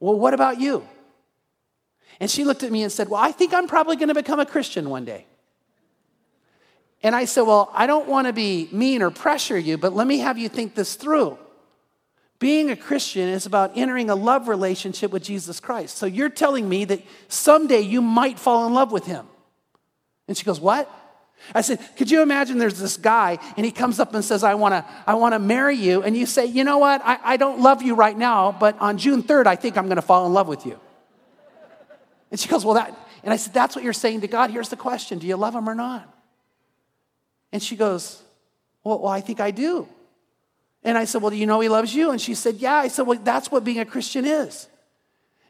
[0.00, 0.86] Well, what about you?
[2.20, 4.40] And she looked at me and said, Well, I think I'm probably going to become
[4.40, 5.24] a Christian one day.
[7.02, 10.06] And I said, Well, I don't want to be mean or pressure you, but let
[10.08, 11.38] me have you think this through.
[12.38, 15.96] Being a Christian is about entering a love relationship with Jesus Christ.
[15.96, 19.26] So you're telling me that someday you might fall in love with him.
[20.28, 20.88] And she goes, What?
[21.54, 24.54] I said, Could you imagine there's this guy and he comes up and says, I
[24.54, 26.02] wanna, I wanna marry you.
[26.02, 27.00] And you say, You know what?
[27.04, 30.02] I, I don't love you right now, but on June 3rd, I think I'm gonna
[30.02, 30.78] fall in love with you.
[32.30, 34.50] And she goes, Well, that, and I said, That's what you're saying to God.
[34.50, 36.08] Here's the question Do you love him or not?
[37.50, 38.22] And she goes,
[38.84, 39.88] Well, well I think I do.
[40.88, 42.12] And I said, Well, do you know he loves you?
[42.12, 42.76] And she said, Yeah.
[42.76, 44.68] I said, Well, that's what being a Christian is.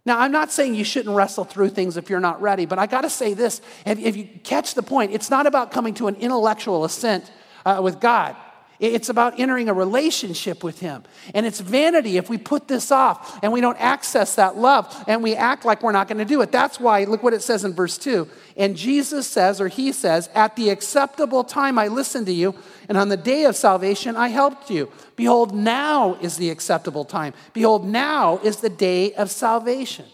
[0.05, 2.87] Now, I'm not saying you shouldn't wrestle through things if you're not ready, but I
[2.87, 3.61] got to say this.
[3.87, 7.31] If, if, you catch the point, it's not about coming to an intellectual assent
[7.64, 8.35] uh, with God.
[8.80, 11.02] It's about entering a relationship with Him.
[11.34, 15.20] And it's vanity if we put this off and we don't access that love and
[15.22, 16.52] we act like we're not going to do it.
[16.52, 18.29] That's why, look what it says in verse 2.
[18.56, 22.54] And Jesus says, or He says, At the acceptable time I listened to you,
[22.88, 24.92] and on the day of salvation I helped you.
[25.16, 27.35] Behold, now is the acceptable time.
[27.52, 30.06] Behold, now is the day of salvation.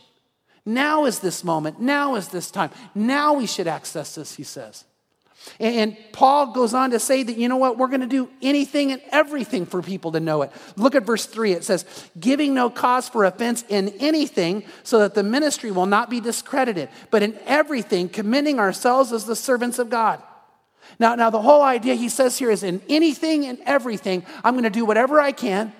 [0.64, 1.80] Now is this moment.
[1.80, 2.70] Now is this time.
[2.94, 4.84] Now we should access this, he says.
[5.60, 8.92] And Paul goes on to say that, you know what, we're going to do anything
[8.92, 10.50] and everything for people to know it.
[10.76, 11.52] Look at verse 3.
[11.52, 11.84] It says,
[12.18, 16.88] giving no cause for offense in anything, so that the ministry will not be discredited,
[17.10, 20.22] but in everything, commending ourselves as the servants of God.
[20.98, 24.64] Now, now the whole idea he says here is in anything and everything, I'm going
[24.64, 25.72] to do whatever I can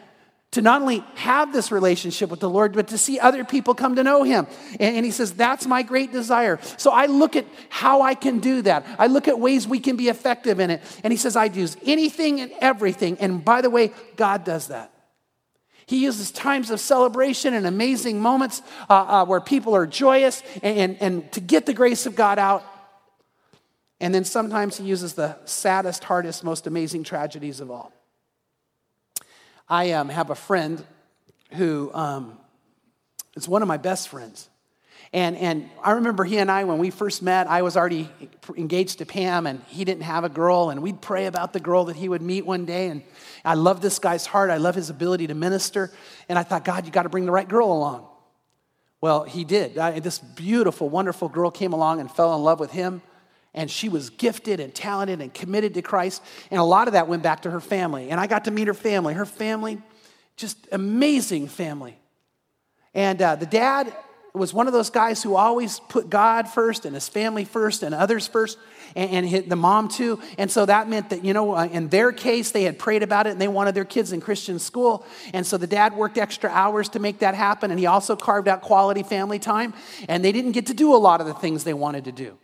[0.55, 3.97] to not only have this relationship with the Lord, but to see other people come
[3.97, 4.47] to know Him.
[4.79, 6.61] And, and, he says, That's my great desire.
[6.77, 8.87] So I look at how I can do that.
[8.97, 10.81] I look at ways we can be effective in it.
[11.03, 13.19] And he says, I'd use anything and everything.
[13.19, 14.93] And by the way, God does that.
[15.87, 20.79] He uses times of celebration and amazing moments uh, uh, where people are joyous and,
[20.79, 22.65] and, and to get the grace of God out.
[24.01, 27.93] And then sometimes he uses the saddest, hardest, most amazing tragedies of all.
[29.69, 30.85] I um, have a friend
[31.53, 32.39] who um,
[33.37, 34.49] is one of my best friends.
[35.12, 38.11] And, and I remember he and I, when we first met, I was already
[38.57, 40.71] engaged to Pam, and he didn't have a girl.
[40.71, 42.89] And we'd pray about the girl that he would meet one day.
[42.89, 43.03] And
[43.45, 44.51] I love this guy's heart.
[44.51, 45.93] I love his ability to minister.
[46.29, 48.09] And I thought, God, you got to bring the right girl along.
[49.01, 49.79] Well, he did.
[49.79, 53.01] I, this beautiful, wonderful girl came along and fell in love with him
[53.55, 56.23] and she was gifted and talented and committed to Christ.
[56.51, 58.11] And a lot of that went back to her family.
[58.11, 59.15] And I got to meet her family.
[59.15, 59.81] Her family,
[60.37, 61.97] just amazing family.
[62.95, 63.93] And uh, the dad
[64.35, 67.95] was one of those guys who always put God first and his family first and
[67.95, 68.59] others first,
[68.97, 70.19] and, and the mom too.
[70.39, 73.29] And so that meant that, you know, uh, in their case, they had prayed about
[73.29, 75.07] it and they wanted their kids in Christian school.
[75.33, 78.49] And so the dad worked extra hours to make that happen, and he also carved
[78.49, 79.73] out quality family time.
[80.09, 82.37] And they didn't get to do a lot of the things they wanted to do.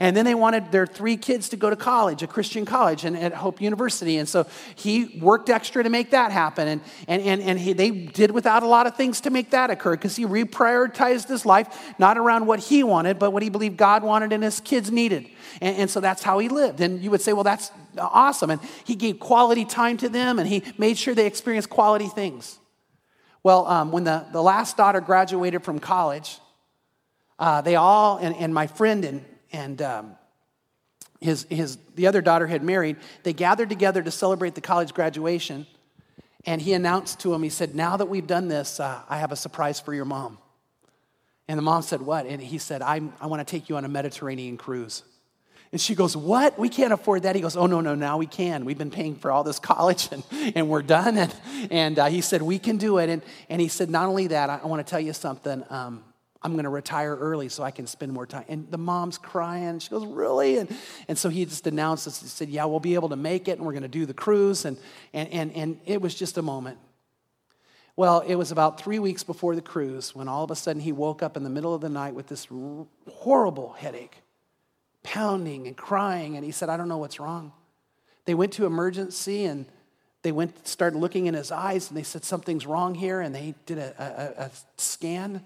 [0.00, 3.16] And then they wanted their three kids to go to college, a Christian college, and
[3.16, 4.16] at Hope University.
[4.16, 6.68] And so he worked extra to make that happen.
[6.68, 9.70] And, and, and, and he, they did without a lot of things to make that
[9.70, 13.76] occur because he reprioritized his life, not around what he wanted, but what he believed
[13.76, 15.26] God wanted and his kids needed.
[15.60, 16.80] And, and so that's how he lived.
[16.80, 18.50] And you would say, well, that's awesome.
[18.50, 22.58] And he gave quality time to them and he made sure they experienced quality things.
[23.42, 26.38] Well, um, when the, the last daughter graduated from college,
[27.40, 30.16] uh, they all, and, and my friend and and um,
[31.20, 32.96] his, his, the other daughter had married.
[33.22, 35.66] They gathered together to celebrate the college graduation.
[36.44, 39.30] And he announced to him, he said, Now that we've done this, uh, I have
[39.30, 40.38] a surprise for your mom.
[41.46, 42.26] And the mom said, What?
[42.26, 45.04] And he said, i I want to take you on a Mediterranean cruise.
[45.70, 46.58] And she goes, What?
[46.58, 47.36] We can't afford that.
[47.36, 48.64] He goes, Oh, no, no, now we can.
[48.64, 50.24] We've been paying for all this college and,
[50.56, 51.16] and we're done.
[51.16, 51.34] And,
[51.70, 53.08] and uh, he said, We can do it.
[53.08, 55.64] And, and he said, Not only that, I, I want to tell you something.
[55.70, 56.02] Um,
[56.44, 58.44] I'm going to retire early so I can spend more time.
[58.48, 59.78] And the mom's crying.
[59.78, 60.58] She goes, Really?
[60.58, 60.76] And,
[61.08, 62.20] and so he just announced this.
[62.20, 64.14] He said, Yeah, we'll be able to make it and we're going to do the
[64.14, 64.64] cruise.
[64.64, 64.76] And,
[65.12, 66.78] and, and, and it was just a moment.
[67.94, 70.92] Well, it was about three weeks before the cruise when all of a sudden he
[70.92, 72.48] woke up in the middle of the night with this
[73.10, 74.16] horrible headache,
[75.02, 76.36] pounding and crying.
[76.36, 77.52] And he said, I don't know what's wrong.
[78.24, 79.66] They went to emergency and
[80.22, 83.54] they went started looking in his eyes and they said something's wrong here and they
[83.66, 85.44] did a, a, a scan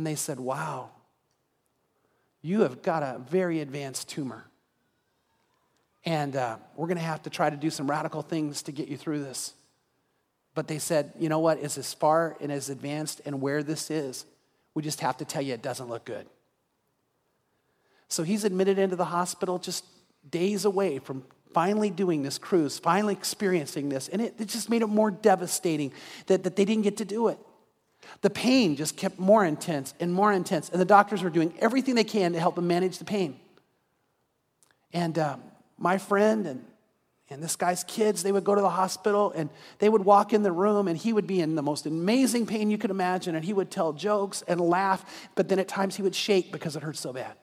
[0.00, 0.88] and they said, Wow,
[2.40, 4.46] you have got a very advanced tumor.
[6.06, 8.88] And uh, we're going to have to try to do some radical things to get
[8.88, 9.52] you through this.
[10.54, 13.90] But they said, you know what, it's as far and as advanced and where this
[13.90, 14.24] is,
[14.72, 16.26] we just have to tell you it doesn't look good.
[18.08, 19.84] So he's admitted into the hospital just
[20.30, 24.08] days away from finally doing this cruise, finally experiencing this.
[24.08, 25.92] And it, it just made it more devastating
[26.24, 27.38] that, that they didn't get to do it.
[28.22, 31.94] The pain just kept more intense and more intense, and the doctors were doing everything
[31.94, 33.38] they can to help him manage the pain.
[34.92, 35.36] And uh,
[35.78, 36.64] my friend and,
[37.30, 39.48] and this guy's kids, they would go to the hospital and
[39.78, 42.70] they would walk in the room, and he would be in the most amazing pain
[42.70, 46.02] you could imagine, and he would tell jokes and laugh, but then at times he
[46.02, 47.34] would shake because it hurt so bad.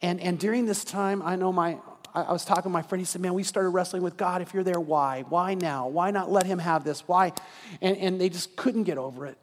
[0.00, 1.78] And, and during this time, I know my,
[2.14, 3.00] I was talking to my friend.
[3.00, 4.42] He said, Man, we started wrestling with God.
[4.42, 5.24] If you're there, why?
[5.28, 5.88] Why now?
[5.88, 7.08] Why not let him have this?
[7.08, 7.32] Why?
[7.80, 9.38] And, and they just couldn't get over it.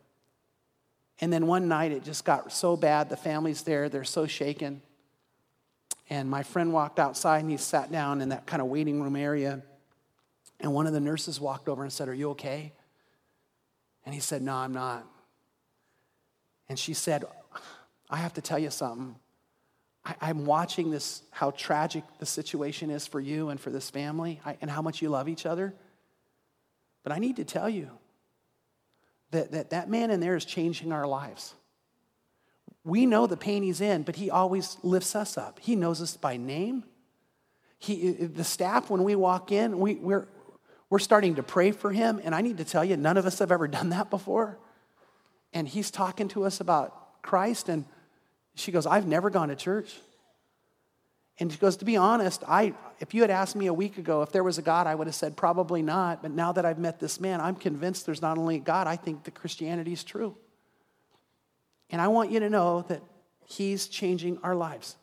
[1.19, 3.09] And then one night it just got so bad.
[3.09, 4.81] The family's there, they're so shaken.
[6.09, 9.15] And my friend walked outside and he sat down in that kind of waiting room
[9.15, 9.61] area.
[10.59, 12.73] And one of the nurses walked over and said, Are you okay?
[14.05, 15.05] And he said, No, I'm not.
[16.67, 17.25] And she said,
[18.09, 19.15] I have to tell you something.
[20.21, 24.39] I, am watching this, how tragic the situation is for you and for this family,
[24.45, 25.73] I, and how much you love each other.
[27.03, 27.89] But I need to tell you
[29.31, 31.53] that, that that man in there is changing our lives.
[32.83, 35.59] We know the pain he's in, but he always lifts us up.
[35.59, 36.83] He knows us by name.
[37.77, 40.27] He, the staff, when we walk in, we, we're,
[40.89, 42.19] we're starting to pray for him.
[42.23, 44.57] And I need to tell you, none of us have ever done that before.
[45.53, 47.69] And he's talking to us about Christ.
[47.69, 47.85] And
[48.59, 49.95] she goes, I've never gone to church.
[51.39, 54.21] And she goes, To be honest, I, if you had asked me a week ago
[54.21, 56.21] if there was a God, I would have said probably not.
[56.21, 58.97] But now that I've met this man, I'm convinced there's not only a God, I
[58.97, 60.35] think that Christianity is true.
[61.89, 63.01] And I want you to know that
[63.45, 64.95] he's changing our lives.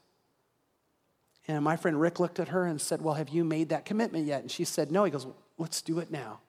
[1.48, 4.26] And my friend Rick looked at her and said, Well, have you made that commitment
[4.26, 4.42] yet?
[4.42, 5.04] And she said, No.
[5.04, 5.26] He goes,
[5.58, 6.40] Let's do it now.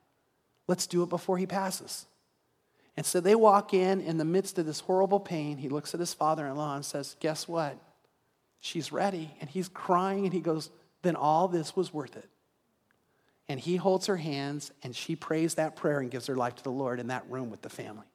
[0.66, 2.06] Let's do it before he passes.
[2.98, 5.56] And so they walk in in the midst of this horrible pain.
[5.56, 7.78] He looks at his father in law and says, Guess what?
[8.58, 9.36] She's ready.
[9.40, 10.68] And he's crying and he goes,
[11.02, 12.28] Then all this was worth it.
[13.48, 16.64] And he holds her hands and she prays that prayer and gives her life to
[16.64, 18.08] the Lord in that room with the family.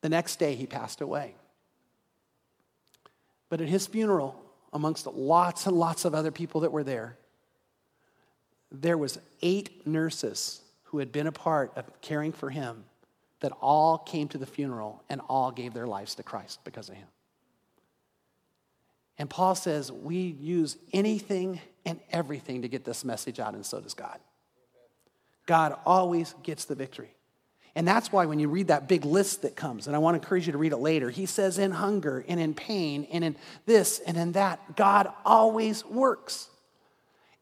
[0.00, 1.34] The next day, he passed away.
[3.50, 4.42] But at his funeral,
[4.72, 7.18] amongst lots and lots of other people that were there,
[8.70, 12.84] there was eight nurses who had been a part of caring for him
[13.42, 16.94] that all came to the funeral and all gave their lives to Christ because of
[16.94, 17.06] him.
[19.18, 23.80] And Paul says we use anything and everything to get this message out, and so
[23.80, 24.18] does God.
[25.46, 27.14] God always gets the victory.
[27.74, 30.20] And that's why when you read that big list that comes, and I want to
[30.22, 33.36] encourage you to read it later, he says, in hunger and in pain and in
[33.66, 36.48] this and in that, God always works.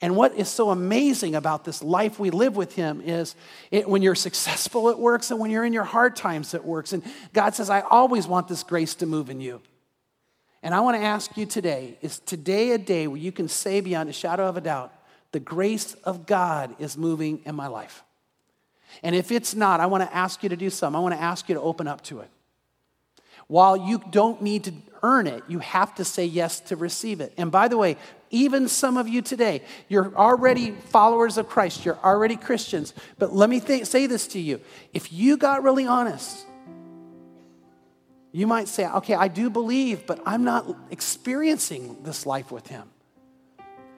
[0.03, 3.35] And what is so amazing about this life we live with Him is
[3.71, 6.93] it, when you're successful, it works, and when you're in your hard times, it works.
[6.93, 9.61] And God says, I always want this grace to move in you.
[10.63, 13.81] And I want to ask you today is today a day where you can say
[13.81, 14.93] beyond a shadow of a doubt,
[15.33, 18.03] the grace of God is moving in my life?
[19.03, 20.99] And if it's not, I want to ask you to do something.
[20.99, 22.31] I want to ask you to open up to it.
[23.47, 24.73] While you don't need to
[25.03, 27.33] earn it, you have to say yes to receive it.
[27.37, 27.97] And by the way,
[28.31, 32.95] even some of you today, you're already followers of Christ, you're already Christians.
[33.19, 34.61] But let me th- say this to you
[34.93, 36.47] if you got really honest,
[38.33, 42.89] you might say, okay, I do believe, but I'm not experiencing this life with Him.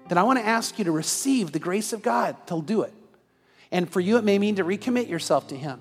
[0.08, 2.94] Then I want to ask you to receive the grace of God to do it.
[3.70, 5.80] And for you, it may mean to recommit yourself to Him.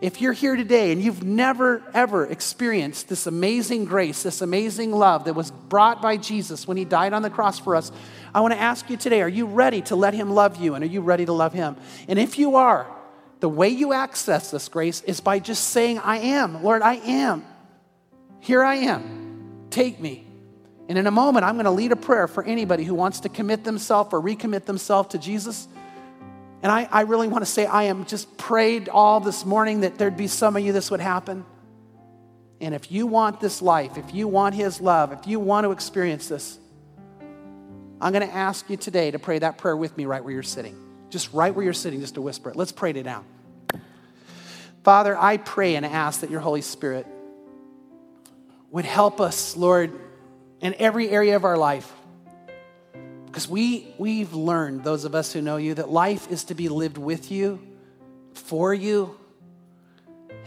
[0.00, 5.24] If you're here today and you've never, ever experienced this amazing grace, this amazing love
[5.24, 7.92] that was brought by Jesus when He died on the cross for us,
[8.34, 10.74] I want to ask you today are you ready to let Him love you?
[10.74, 11.76] And are you ready to love Him?
[12.08, 12.86] And if you are,
[13.40, 16.62] the way you access this grace is by just saying, I am.
[16.62, 17.44] Lord, I am.
[18.40, 19.66] Here I am.
[19.70, 20.26] Take me.
[20.88, 23.28] And in a moment, I'm going to lead a prayer for anybody who wants to
[23.28, 25.66] commit themselves or recommit themselves to Jesus.
[26.64, 29.98] And I, I really want to say, I am just prayed all this morning that
[29.98, 31.44] there'd be some of you this would happen.
[32.58, 35.72] And if you want this life, if you want His love, if you want to
[35.72, 36.58] experience this,
[38.00, 40.42] I'm going to ask you today to pray that prayer with me right where you're
[40.42, 40.74] sitting.
[41.10, 42.56] Just right where you're sitting, just to whisper it.
[42.56, 43.26] Let's pray it now.
[44.84, 47.06] Father, I pray and ask that your Holy Spirit
[48.70, 49.92] would help us, Lord,
[50.62, 51.92] in every area of our life
[53.34, 56.68] because we, we've learned, those of us who know you, that life is to be
[56.68, 57.58] lived with you,
[58.32, 59.18] for you.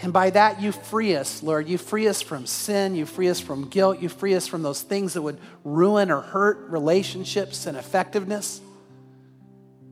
[0.02, 1.68] And by that, you free us, Lord.
[1.68, 2.96] You free us from sin.
[2.96, 4.00] You free us from guilt.
[4.00, 8.62] You free us from those things that would ruin or hurt relationships and effectiveness.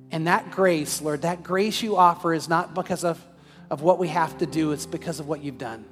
[0.10, 3.22] And that grace, Lord, that grace you offer is not because of,
[3.70, 5.84] of what we have to do, it's because of what you've done.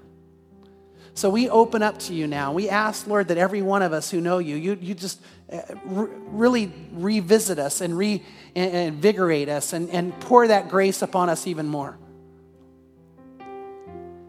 [1.16, 2.54] So we open up to you now.
[2.54, 5.62] We ask, Lord, that every one of us who know you, you, you just uh,
[5.86, 11.68] re- really revisit us and reinvigorate us and, and pour that grace upon us even
[11.68, 11.98] more.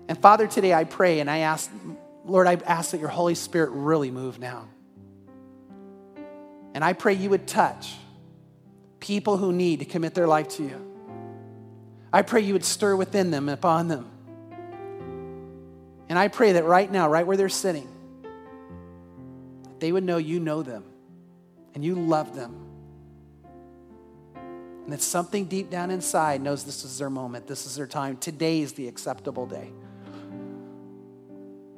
[0.08, 1.70] And Father, today I pray and I ask,
[2.26, 4.68] Lord, I ask that your Holy Spirit really move now.
[6.74, 7.94] And I pray you would touch
[9.00, 10.80] people who need to commit their life to you.
[12.12, 14.10] I pray you would stir within them, upon them
[16.14, 17.88] and I pray that right now, right where they're sitting,
[19.80, 20.84] they would know you know them
[21.74, 22.54] and you love them.
[24.36, 28.16] And that something deep down inside knows this is their moment, this is their time.
[28.16, 29.72] Today is the acceptable day.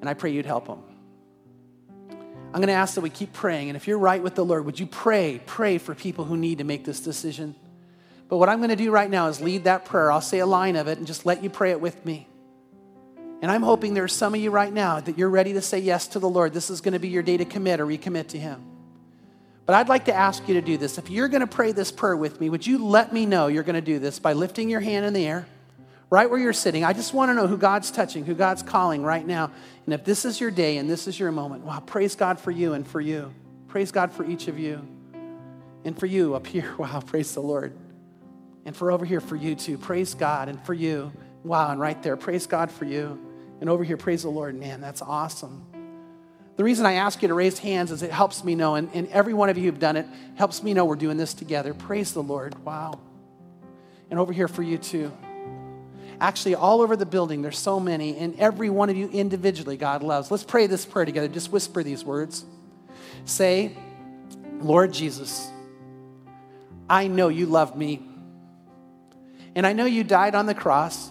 [0.02, 0.82] And I pray you'd help them.
[2.10, 3.70] I'm going to ask that we keep praying.
[3.70, 6.58] And if you're right with the Lord, would you pray, pray for people who need
[6.58, 7.54] to make this decision?
[8.28, 10.12] But what I'm going to do right now is lead that prayer.
[10.12, 12.28] I'll say a line of it and just let you pray it with me.
[13.42, 16.08] And I'm hoping there's some of you right now that you're ready to say yes
[16.08, 16.54] to the Lord.
[16.54, 18.64] This is going to be your day to commit or recommit to Him.
[19.66, 20.96] But I'd like to ask you to do this.
[20.96, 23.64] If you're going to pray this prayer with me, would you let me know you're
[23.64, 25.44] going to do this by lifting your hand in the air,
[26.08, 26.84] right where you're sitting?
[26.84, 29.50] I just want to know who God's touching, who God's calling right now.
[29.84, 32.52] And if this is your day and this is your moment, wow, praise God for
[32.52, 33.34] you and for you.
[33.66, 34.86] Praise God for each of you.
[35.84, 37.76] And for you up here, wow, praise the Lord.
[38.64, 40.48] And for over here, for you too, praise God.
[40.48, 41.12] And for you,
[41.42, 43.25] wow, and right there, praise God for you.
[43.60, 44.54] And over here, praise the Lord.
[44.54, 45.64] Man, that's awesome.
[46.56, 49.08] The reason I ask you to raise hands is it helps me know, and, and
[49.08, 51.74] every one of you who've done it helps me know we're doing this together.
[51.74, 52.64] Praise the Lord.
[52.64, 52.98] Wow.
[54.10, 55.12] And over here for you too.
[56.18, 60.02] Actually, all over the building, there's so many, and every one of you individually, God
[60.02, 60.30] loves.
[60.30, 61.28] Let's pray this prayer together.
[61.28, 62.44] Just whisper these words.
[63.26, 63.76] Say,
[64.58, 65.50] Lord Jesus,
[66.88, 68.08] I know you love me.
[69.54, 71.10] And I know you died on the cross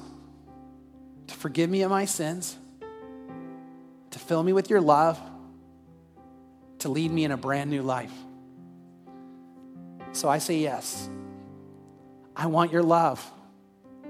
[1.28, 2.58] to forgive me of my sins,
[4.12, 5.20] to fill me with your love,
[6.80, 8.14] to lead me in a brand new life.
[10.12, 11.10] So I say yes.
[12.36, 13.24] I want your love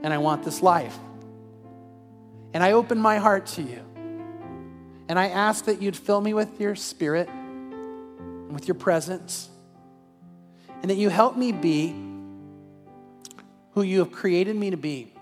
[0.04, 0.98] and I want this life.
[2.54, 3.82] And I open my heart to you.
[5.08, 9.50] And I ask that you'd fill me with your spirit and with your presence.
[10.82, 11.96] And that you help me be
[13.72, 15.15] who you have created me to be.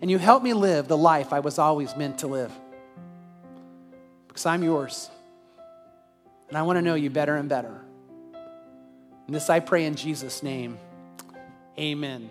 [0.00, 2.52] And you help me live the life I was always meant to live.
[4.28, 5.10] Because I'm yours.
[6.48, 7.80] And I want to know you better and better.
[9.26, 10.78] And this I pray in Jesus' name.
[11.78, 12.30] Amen.